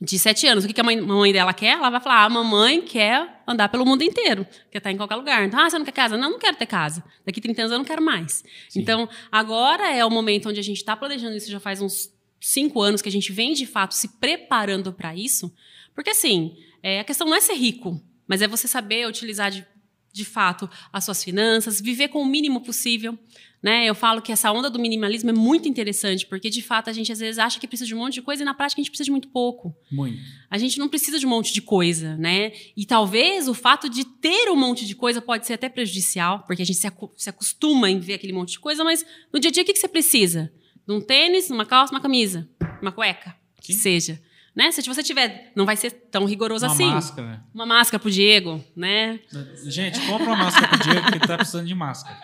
[0.00, 2.28] de sete anos o que, que a mãe, dela quer, ela vai falar: ah, a
[2.28, 5.44] mamãe quer andar pelo mundo inteiro, quer estar em qualquer lugar.
[5.44, 6.16] Então, ah, você não quer casa?
[6.16, 7.04] Não, não quero ter casa.
[7.24, 8.44] Daqui 30 anos eu não quero mais.
[8.68, 8.80] Sim.
[8.80, 12.80] Então, agora é o momento onde a gente está planejando isso já faz uns cinco
[12.80, 15.52] anos que a gente vem de fato se preparando para isso.
[15.94, 19.66] Porque, assim, é, a questão não é ser rico, mas é você saber utilizar de
[20.12, 23.18] de fato as suas finanças, viver com o mínimo possível.
[23.62, 23.84] Né?
[23.84, 27.12] Eu falo que essa onda do minimalismo é muito interessante, porque de fato a gente
[27.12, 28.90] às vezes acha que precisa de um monte de coisa e na prática a gente
[28.90, 29.76] precisa de muito pouco.
[29.92, 30.18] Muito.
[30.50, 32.52] A gente não precisa de um monte de coisa, né?
[32.74, 36.62] E talvez o fato de ter um monte de coisa pode ser até prejudicial, porque
[36.62, 39.50] a gente se, acu se acostuma em ver aquele monte de coisa, mas no dia
[39.50, 40.50] a dia o que, que você precisa?
[40.86, 42.48] De um tênis, uma calça, uma camisa,
[42.80, 43.36] uma cueca, Sim.
[43.60, 44.22] que seja.
[44.54, 44.70] Né?
[44.72, 46.84] Se você tiver, não vai ser tão rigoroso uma assim.
[46.84, 47.44] Uma máscara.
[47.54, 49.20] Uma máscara pro Diego, né?
[49.64, 52.18] Gente, compra uma máscara pro Diego que tá precisando de máscara.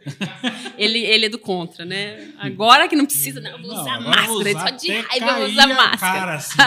[0.78, 2.32] ele, ele é do contra, né?
[2.38, 4.50] Agora que não precisa, não, vou usar não, máscara.
[4.50, 5.98] Ele só de raiva vou usar máscara.
[5.98, 6.58] Cara, assim.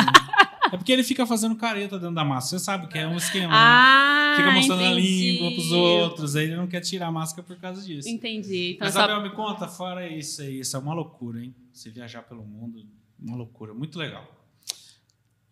[0.71, 2.59] é porque ele fica fazendo careta dentro da máscara.
[2.59, 3.47] Você sabe que é um esquema.
[3.47, 3.53] Né?
[3.55, 4.93] Ah, Fica mostrando entendi.
[4.93, 6.35] a língua pros outros.
[6.35, 8.07] Aí ele não quer tirar a máscara por causa disso.
[8.07, 8.73] Entendi.
[8.75, 9.23] Então, Mas, Isabel, só...
[9.23, 10.59] me conta, fora isso aí.
[10.59, 11.55] Isso é uma loucura, hein?
[11.71, 12.85] Você viajar pelo mundo,
[13.19, 13.73] uma loucura.
[13.73, 14.42] Muito legal.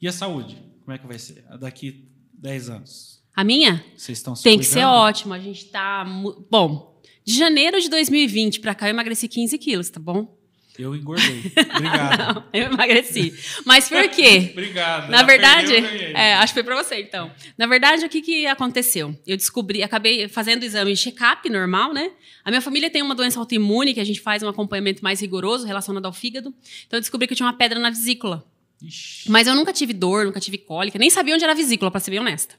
[0.01, 0.57] E a saúde?
[0.83, 1.43] Como é que vai ser?
[1.59, 3.21] Daqui 10 anos?
[3.35, 3.83] A minha?
[3.95, 4.67] Vocês estão se Tem cuidando?
[4.67, 5.33] que ser ótimo.
[5.33, 6.03] A gente está.
[6.49, 10.37] Bom, de janeiro de 2020 para cá eu emagreci 15 quilos, tá bom?
[10.79, 11.51] Eu engordei.
[11.75, 12.35] Obrigado.
[12.35, 13.33] Não, eu emagreci.
[13.65, 14.49] Mas por quê?
[14.53, 15.11] Obrigado.
[15.11, 17.29] Na verdade, é, acho que foi para você então.
[17.57, 19.15] Na verdade, o que, que aconteceu?
[19.27, 22.11] Eu descobri, acabei fazendo exame de check-up normal, né?
[22.43, 25.67] A minha família tem uma doença autoimune que a gente faz um acompanhamento mais rigoroso
[25.67, 26.53] relacionado ao fígado.
[26.87, 28.43] Então eu descobri que eu tinha uma pedra na vesícula.
[28.81, 29.29] Ixi.
[29.29, 31.99] Mas eu nunca tive dor, nunca tive cólica, nem sabia onde era a vesícula, para
[31.99, 32.55] ser bem honesta.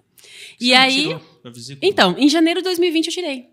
[0.58, 1.16] Você e aí.
[1.80, 3.46] Então, em janeiro de 2020 eu tirei.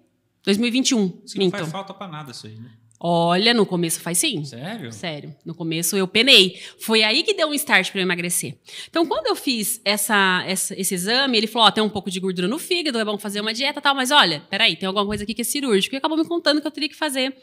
[0.44, 1.22] 2021.
[1.26, 2.72] Isso não faz falta para nada isso aí, né?
[3.02, 4.44] Olha, no começo faz sim.
[4.44, 4.92] Sério?
[4.92, 5.36] Sério.
[5.46, 6.60] No começo eu penei.
[6.80, 8.58] Foi aí que deu um start para eu emagrecer.
[8.90, 12.20] Então, quando eu fiz essa, essa, esse exame, ele falou: Ó, tem um pouco de
[12.20, 15.24] gordura no fígado, é bom fazer uma dieta tal, mas olha, peraí, tem alguma coisa
[15.24, 15.96] aqui que é cirúrgico.
[15.96, 17.36] E acabou me contando que eu teria que fazer.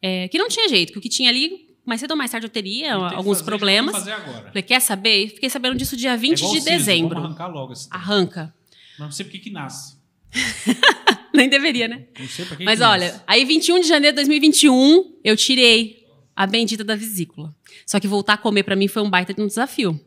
[0.00, 2.46] É, que não tinha jeito, que o que tinha ali mais cedo ou mais tarde
[2.46, 3.92] eu teria alguns fazer, problemas.
[3.92, 4.48] Fazer agora.
[4.48, 5.28] Falei, quer saber?
[5.30, 7.14] Fiquei sabendo disso dia 20 é de dezembro.
[7.14, 8.54] Vamos arrancar logo esse Arranca.
[8.98, 9.96] Não sei por que nasce.
[11.34, 12.04] Nem deveria, né?
[12.18, 13.24] Não sei por que Mas que olha, nasce.
[13.26, 16.06] aí 21 de janeiro de 2021, eu tirei
[16.36, 17.54] a bendita da vesícula.
[17.86, 19.98] Só que voltar a comer para mim foi um baita de um desafio.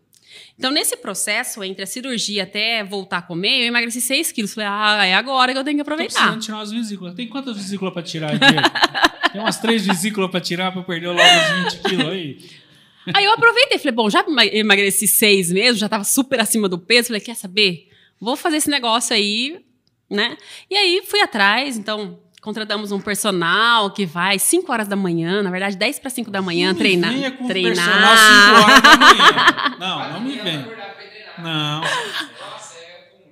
[0.57, 4.53] Então, nesse processo, entre a cirurgia até voltar a comer, eu emagreci 6 quilos.
[4.53, 6.33] Falei, ah, é agora que eu tenho que aproveitar.
[6.33, 7.13] Tô tirar umas vesículas.
[7.13, 8.31] Tem quantas vesículas para tirar,
[9.31, 12.39] Tem umas três vesículas para tirar para perder logo os 20 quilos aí.
[13.13, 17.07] Aí eu aproveitei, falei, bom, já emagreci seis mesmo, já estava super acima do peso.
[17.07, 17.89] Falei, quer saber?
[18.19, 19.59] Vou fazer esse negócio aí,
[20.09, 20.37] né?
[20.69, 25.49] E aí fui atrás, então contratamos um personal que vai 5 horas da manhã, na
[25.49, 27.11] verdade 10 para 5 da manhã, não treinar.
[27.11, 27.75] Me venha com treinar.
[27.75, 29.77] personal 5 horas da manhã.
[29.79, 30.65] Não, não me vem.
[31.39, 31.81] Não.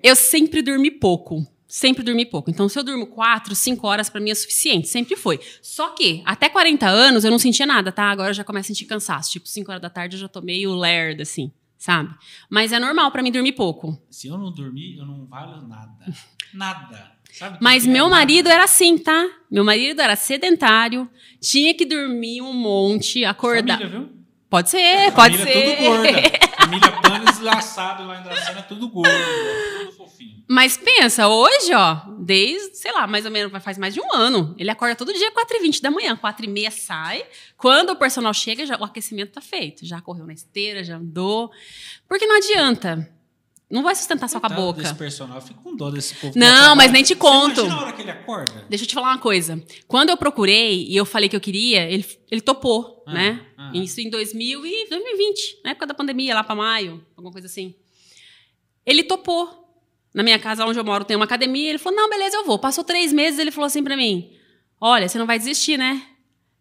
[0.01, 2.51] Eu sempre dormi pouco sempre dormi pouco.
[2.51, 4.87] Então, se eu durmo quatro, cinco horas, para mim é suficiente.
[4.87, 5.39] Sempre foi.
[5.59, 8.11] Só que, até 40 anos, eu não sentia nada, tá?
[8.11, 9.31] Agora eu já começo a sentir cansaço.
[9.31, 12.13] Tipo, 5 horas da tarde eu já tô meio lerda, assim, sabe?
[12.47, 13.99] Mas é normal para mim dormir pouco.
[14.11, 16.05] Se eu não dormir, eu não valho nada.
[16.53, 17.12] Nada.
[17.59, 19.27] Mas meu marido era assim, tá?
[19.49, 21.09] Meu marido era sedentário,
[21.39, 23.77] tinha que dormir um monte, acordar.
[23.77, 24.09] Família, viu?
[24.49, 25.75] Pode ser, pode família ser.
[25.75, 26.09] tudo gorda.
[26.61, 29.09] família Panes laçado lá em Dracena, tudo gordo,
[29.79, 30.43] tudo fofinho.
[30.47, 34.53] Mas pensa, hoje, ó, desde, sei lá, mais ou menos, faz mais de um ano.
[34.57, 37.25] Ele acorda todo dia 4h20 da manhã, 4h30 sai.
[37.57, 39.85] Quando o personal chega, já, o aquecimento tá feito.
[39.85, 41.49] Já correu na esteira, já andou.
[42.07, 43.09] Porque não adianta.
[43.69, 44.81] Não vai sustentar só com a boca.
[44.81, 46.37] Desse personal, eu fico com dó desse povo.
[46.37, 47.55] Não, mas nem te conto.
[47.55, 48.65] Você imagina a hora que ele acorda?
[48.69, 49.63] Deixa eu te falar uma coisa.
[49.87, 53.45] Quando eu procurei e eu falei que eu queria, ele, ele topou, Ah, né?
[53.57, 53.71] ah.
[53.73, 57.73] Isso em 2000 e 2020, na época da pandemia, lá para maio, alguma coisa assim.
[58.85, 59.61] Ele topou.
[60.13, 61.69] Na minha casa, onde eu moro, tem uma academia.
[61.69, 62.59] Ele falou: Não, beleza, eu vou.
[62.59, 64.31] Passou três meses, ele falou assim para mim:
[64.79, 66.03] Olha, você não vai desistir, né?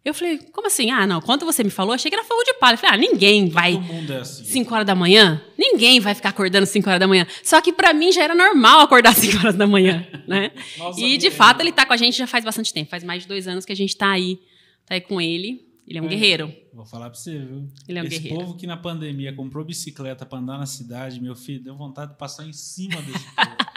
[0.05, 0.90] Eu falei: Como assim?
[0.90, 1.20] Ah, não.
[1.20, 2.74] Quando você me falou, achei que era fogo de palha.
[2.74, 3.74] Eu falei: Ah, ninguém vai.
[3.74, 4.44] Todo mundo é assim.
[4.44, 5.40] 5 horas da manhã?
[5.57, 7.26] Ninguém vai ficar acordando 5 horas da manhã.
[7.42, 10.50] Só que pra mim já era normal acordar 5 horas da manhã, né?
[10.76, 12.90] Nossa, e de fato ele tá com a gente já faz bastante tempo.
[12.90, 14.40] Faz mais de dois anos que a gente tá aí,
[14.86, 15.68] tá aí com ele.
[15.86, 16.53] Ele é um guerreiro.
[16.72, 17.68] Vou falar pra você, viu?
[17.88, 18.44] Ele é um Esse guerreiro.
[18.44, 22.18] povo que na pandemia comprou bicicleta pra andar na cidade, meu filho, deu vontade de
[22.18, 23.57] passar em cima desse povo.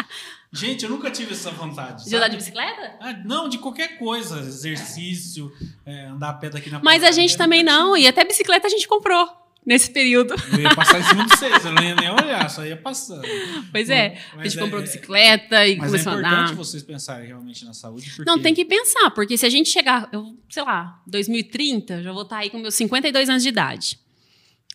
[0.51, 2.05] Gente, eu nunca tive essa vontade.
[2.07, 2.37] De andar de sabe?
[2.37, 2.95] bicicleta?
[3.01, 4.39] Ah, não, de qualquer coisa.
[4.39, 5.51] Exercício,
[5.85, 7.97] é, andar a pé daqui na Mas a gente também não.
[7.97, 9.27] E até bicicleta a gente comprou
[9.65, 10.35] nesse período.
[10.53, 13.27] Eu ia passar em cima de vocês, eu não ia nem olhar, só ia passando.
[13.71, 14.17] Pois é.
[14.37, 16.55] A gente é- comprou bicicleta e Mas é começou a importante andar.
[16.55, 18.29] vocês pensarem realmente na saúde, porque...
[18.29, 22.21] Não, tem que pensar, porque se a gente chegar, eu, sei lá, 2030, já vou
[22.21, 23.99] estar aí com meus 52 anos de idade,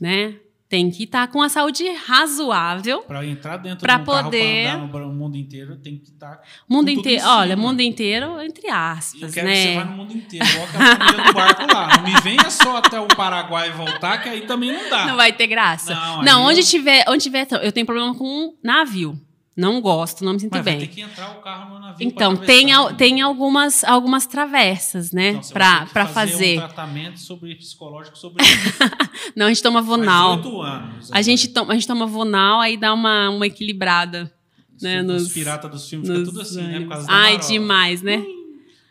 [0.01, 0.35] né?
[0.71, 3.03] Tem que estar com a saúde razoável.
[3.03, 6.11] Para entrar dentro Pra de um carro poder- pra andar no mundo inteiro, tem que
[6.11, 6.41] estar...
[6.69, 9.91] O mundo inteiro, olha, mundo inteiro, entre Eu aspas, quero que você vá né?
[9.91, 11.97] no mundo inteiro, igual aquela família do barco lá.
[11.97, 15.07] Não me venha só até o Paraguai voltar, que aí também não dá.
[15.07, 15.93] Não vai ter graça.
[15.93, 19.21] Não, Não, onde eu- tiver, onde tiver, eu tenho problema com navio.
[19.61, 20.87] Não gosto, não me sinto Mas vai bem.
[20.89, 25.29] ter que entrar o carro no navio Então, tem, al- tem algumas, algumas travessas, né?
[25.31, 26.33] Então, vai pra fazer.
[26.33, 26.55] fazer.
[26.57, 28.79] um tratamento sobre psicológico sobre isso.
[29.37, 30.43] Não, a gente toma Vonal.
[30.43, 31.13] Faz anos.
[31.13, 34.33] A gente, toma, a gente toma Vonal, aí dá uma, uma equilibrada.
[34.81, 36.87] né, Os nos- piratas dos filmes ficam nos tudo assim, né?
[36.89, 37.49] Causa da Ai, marola.
[37.53, 38.25] demais, né?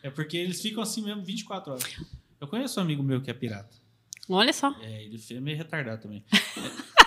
[0.03, 1.83] É porque eles ficam assim mesmo 24 horas.
[2.39, 3.69] Eu conheço um amigo meu que é pirata.
[4.29, 4.73] Olha só.
[4.81, 6.23] É, ele é meio retardado também.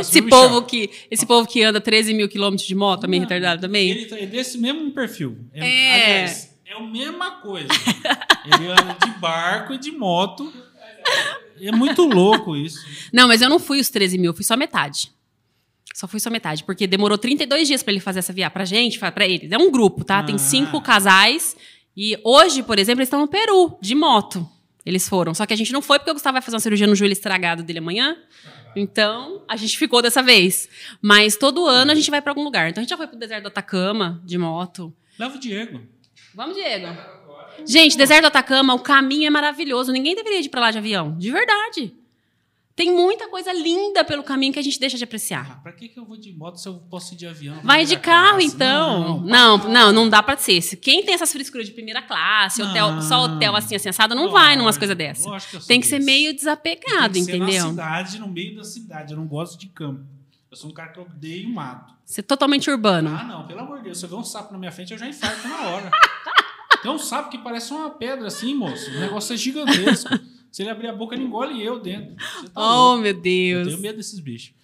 [0.00, 3.90] Esse povo, que, esse povo que anda 13 mil quilômetros de moto, também retardado também?
[3.90, 5.38] Ele tá- é desse mesmo perfil.
[5.52, 6.04] É, É.
[6.22, 7.68] aliás, é a mesma coisa.
[8.44, 10.52] ele anda de barco e de moto.
[11.60, 12.78] É muito louco isso.
[13.12, 15.10] Não, mas eu não fui os 13 mil, fui só metade.
[15.94, 18.52] Só fui só metade, porque demorou 32 dias pra ele fazer essa viagem.
[18.52, 19.52] Pra gente, pra eles.
[19.52, 20.22] É um grupo, tá?
[20.22, 20.38] Tem Ah.
[20.38, 21.54] cinco casais.
[21.96, 24.48] E hoje, por exemplo, eles estão no Peru, de moto.
[24.84, 25.32] Eles foram.
[25.32, 27.12] Só que a gente não foi porque o Gustavo vai fazer uma cirurgia no joelho
[27.12, 28.16] estragado dele amanhã.
[28.74, 30.68] Então, a gente ficou dessa vez.
[31.00, 32.68] Mas todo ano a gente vai pra algum lugar.
[32.68, 34.92] Então, a gente já foi pro deserto do Atacama, de moto.
[35.18, 35.80] Leva o Diego.
[36.34, 36.86] Vamos, Diego.
[37.66, 39.92] Gente, deserto do Atacama, o caminho é maravilhoso.
[39.92, 41.16] Ninguém deveria ir pra lá de avião.
[41.16, 41.94] De verdade.
[42.74, 45.46] Tem muita coisa linda pelo caminho que a gente deixa de apreciar.
[45.50, 47.60] Ah, pra que, que eu vou de moto se eu posso ir de avião?
[47.62, 48.46] Vai de carro, classe?
[48.46, 49.20] então.
[49.20, 50.62] Não, Não, não, não, dá pra ser.
[50.62, 53.02] Se Quem tem essas frescuras de primeira classe, hotel, Não.
[53.02, 55.26] só hotel assim, assim, assado, não vai numas coisas dessas.
[55.26, 56.06] Lógico que eu sou Tem que ser desse.
[56.06, 57.64] meio desapegado, Tem que ser entendeu?
[57.64, 59.12] na cidade, no meio da cidade.
[59.12, 60.06] Eu não gosto de campo.
[60.50, 61.92] Eu sou um cara que odeio mato.
[62.06, 63.10] Ser totalmente urbano.
[63.14, 63.98] Ah, não, pelo amor de Deus.
[63.98, 65.90] Se eu ver um sapo na minha frente, eu já infarto na hora.
[66.82, 68.90] Tem um sapo que parece uma pedra assim, moço.
[68.90, 70.08] O negócio é gigantesco.
[70.52, 72.14] Se ele abrir a boca, ele engole eu dentro.
[72.14, 73.02] Tá Oh, louco.
[73.02, 73.68] meu Eu Deus.
[73.68, 74.54] tenho medo desses bichos.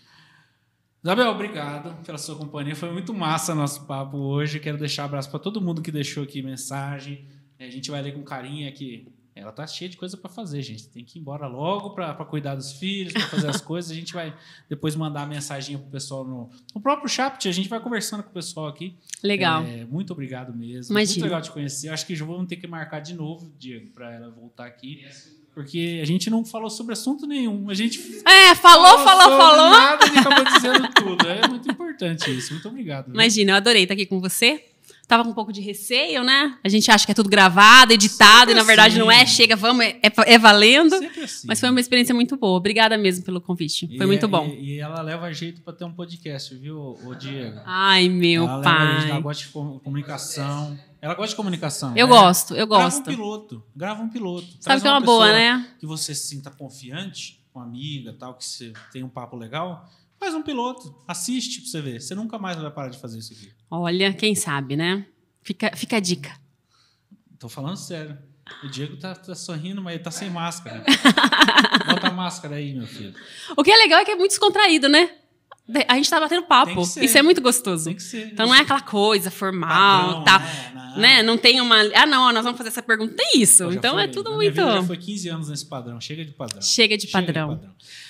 [1.03, 2.77] Isabel, obrigado pela sua companhia.
[2.77, 4.61] Foi muito massa nosso papo hoje.
[4.61, 7.25] Quero deixar um abraço para todo mundo que deixou aqui mensagem.
[7.59, 9.09] É, A gente vai ler com carinho aqui.
[9.35, 10.89] Ela tá cheia de coisa para fazer, gente.
[10.89, 13.93] Tem que ir embora logo para cuidar dos filhos, para fazer as coisas.
[13.93, 14.37] A gente vai
[14.69, 17.49] depois mandar a mensagem pro pessoal no, no próprio chat.
[17.49, 18.97] A gente vai conversando com o pessoal aqui.
[19.23, 19.63] Legal.
[19.63, 20.93] É, muito obrigado mesmo.
[20.93, 21.15] Imagina.
[21.15, 21.89] Muito legal te conhecer.
[21.89, 25.07] Acho que já vamos ter que marcar de novo, Diego, para ela voltar aqui.
[25.55, 27.69] Porque a gente não falou sobre assunto nenhum.
[27.69, 29.71] A gente É, falou, falou, sobre falou.
[29.71, 31.27] Nada e acabou dizendo tudo.
[31.29, 32.53] É muito importante isso.
[32.53, 33.07] Muito obrigado.
[33.07, 33.15] viu?
[33.15, 34.65] Imagina, eu adorei estar aqui com você.
[35.09, 36.59] Tava com um pouco de receio, né?
[36.63, 38.99] A gente acha que é tudo gravado, editado, Sempre e na verdade assim.
[38.99, 39.25] não é.
[39.25, 40.91] Chega, vamos, é, é- é valendo.
[40.99, 41.47] Sempre assim.
[41.49, 42.59] Mas foi uma experiência muito boa.
[42.59, 43.87] Obrigada mesmo pelo convite.
[43.97, 44.47] Foi E muito é- bom.
[44.49, 47.59] E, e ela leva jeito para ter um podcast, viu, o Diego?
[47.65, 49.23] Ai, meu ela leva jeito, ela pai.
[49.23, 50.79] gosta de com- comunicação.
[51.01, 51.97] Ela gosta de comunicação.
[51.97, 52.13] Eu né?
[52.13, 53.05] gosto, eu Grava um gosto.
[53.05, 53.63] piloto.
[53.75, 54.47] Grava um piloto.
[54.47, 55.69] Sabe Traz que é uma boa, né?
[55.81, 59.89] Que você se sinta confiante, uma amiga, tal, que você tem um papo legal.
[60.21, 60.95] Faz um piloto.
[61.07, 62.01] Assiste pra você ver.
[62.03, 63.51] Você nunca mais vai parar de fazer isso aqui.
[63.71, 65.07] Olha, quem sabe, né?
[65.43, 66.33] Fica, fica a dica.
[67.39, 68.19] Tô falando sério.
[68.65, 70.83] O Diego tá, tá sorrindo, mas ele tá sem máscara.
[71.87, 73.15] Bota a máscara aí, meu filho.
[73.57, 75.18] O que é legal é que é muito descontraído, né?
[75.69, 76.81] De- A gente tá batendo papo.
[76.81, 77.85] Isso é muito gostoso.
[77.87, 78.29] Tem que ser.
[78.33, 80.39] Então não é aquela coisa formal, Padrão, tá?
[80.39, 80.73] né?
[80.75, 80.99] Não.
[80.99, 81.23] Né?
[81.23, 81.77] Não tem uma.
[81.95, 83.15] Ah, não, nós vamos fazer essa pergunta.
[83.15, 83.71] Tem isso.
[83.73, 84.57] Então é tudo muito.
[84.57, 86.01] Já foi 15 anos nesse padrão.
[86.01, 86.61] Chega de padrão.
[86.63, 87.61] Chega de Chega padrão.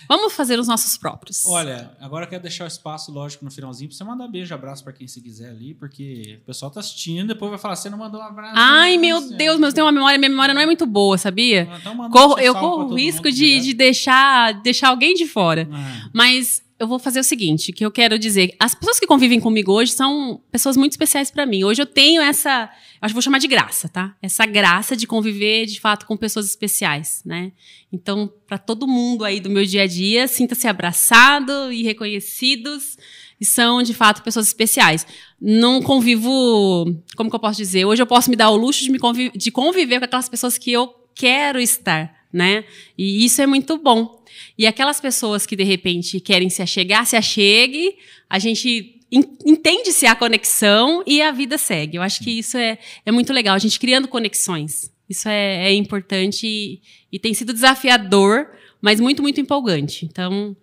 [0.08, 1.44] Vamos fazer os nossos próprios.
[1.44, 4.82] Olha, agora eu quero deixar o espaço, lógico, no finalzinho, pra você mandar beijo, abraço
[4.82, 7.98] pra quem você quiser ali, porque o pessoal tá assistindo, depois vai falar, você não
[7.98, 8.54] mandou um abraço.
[8.56, 9.36] Ai, não meu sei.
[9.36, 11.68] Deus, mas eu tenho uma memória, minha memória não é muito boa, sabia?
[11.78, 15.26] Então manda um Corro- eu corro o risco mundo, de, de deixar, deixar alguém de
[15.26, 15.68] fora.
[15.70, 19.40] Ah, Mas eu vou fazer o seguinte, que eu quero dizer, as pessoas que convivem
[19.40, 21.64] comigo hoje são pessoas muito especiais pra mim.
[21.64, 22.70] Hoje eu tenho essa,
[23.00, 24.14] acho que vou chamar de graça, tá?
[24.22, 27.50] Essa graça de conviver de fato com pessoas especiais, né?
[27.92, 32.96] Então, pra todo mundo aí do meu dia a dia, sinta-se abraçado e reconhecidos.
[33.40, 35.06] E são, de fato, pessoas especiais.
[35.40, 36.84] Não convivo,
[37.16, 37.84] como que eu posso dizer?
[37.84, 40.92] Hoje eu posso me dar o luxo de, de conviver com aquelas pessoas que eu
[41.14, 42.64] quero estar, né?
[42.96, 44.22] E isso é muito bom.
[44.56, 47.96] E aquelas pessoas que de repente querem se achegar, se achegue,
[48.28, 51.96] a gente en- entende-se a conexão e a vida segue.
[51.96, 54.90] Eu acho que isso é, é muito legal, a gente criando conexões.
[55.08, 58.48] Isso é, é importante e, e tem sido desafiador,
[58.80, 60.04] mas muito, muito empolgante.
[60.04, 60.54] Então,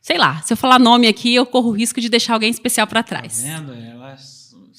[0.00, 2.86] sei lá, se eu falar nome aqui, eu corro o risco de deixar alguém especial
[2.86, 3.42] para trás.
[3.42, 3.72] Tá vendo?
[3.74, 4.16] Ela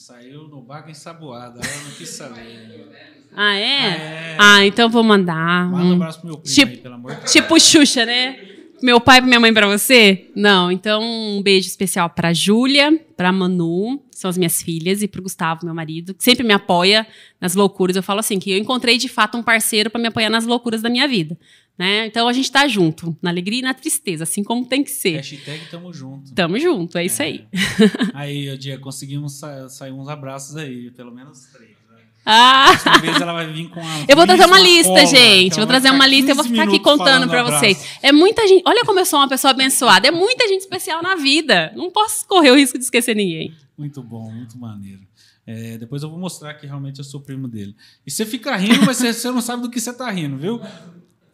[0.07, 2.87] saiu no bago ensaboada, ela não quis saber.
[3.39, 3.77] Ah, é?
[3.77, 4.37] Ah, é.
[4.39, 5.69] ah então vou mandar.
[5.69, 7.31] Manda um abraço pro meu primo tipo, aí, pelo amor de Deus.
[7.31, 8.39] Tipo Xuxa, né?
[8.81, 10.31] Meu pai e minha mãe para você?
[10.33, 15.21] Não, então um beijo especial para Júlia, para Manu, são as minhas filhas, e para
[15.21, 17.05] Gustavo, meu marido, que sempre me apoia
[17.39, 17.95] nas loucuras.
[17.95, 20.81] Eu falo assim que eu encontrei de fato um parceiro para me apoiar nas loucuras
[20.81, 21.37] da minha vida.
[21.77, 22.07] Né?
[22.07, 25.17] Então a gente tá junto, na alegria e na tristeza, assim como tem que ser.
[25.17, 26.33] Hashtag tamo junto.
[26.33, 27.05] Tamo junto, é, é.
[27.05, 27.45] isso aí.
[28.15, 31.77] aí, Dia, conseguimos sa sair uns abraços aí, pelo menos três.
[31.91, 32.01] Né?
[32.25, 32.71] Ah!
[32.99, 35.55] vez ela vai vir com Eu vou trazer uma lista, cola, gente.
[35.55, 37.99] Vou trazer uma lista e vou ficar aqui contando para vocês.
[38.01, 38.63] É muita gente.
[38.65, 40.07] Olha como eu sou uma pessoa abençoada.
[40.07, 41.71] É muita gente especial na vida.
[41.75, 43.53] Não posso correr o risco de esquecer ninguém.
[43.77, 45.01] Muito bom, muito maneiro.
[45.45, 47.75] É, depois eu vou mostrar que realmente eu sou primo dele.
[48.05, 50.59] E você fica rindo, mas você, você não sabe do que você está rindo, viu?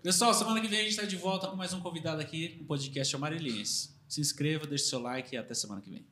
[0.03, 2.65] Pessoal, semana que vem a gente está de volta com mais um convidado aqui no
[2.65, 3.95] podcast Amareliense.
[4.05, 6.05] Se inscreva, deixe seu like e até semana que vem.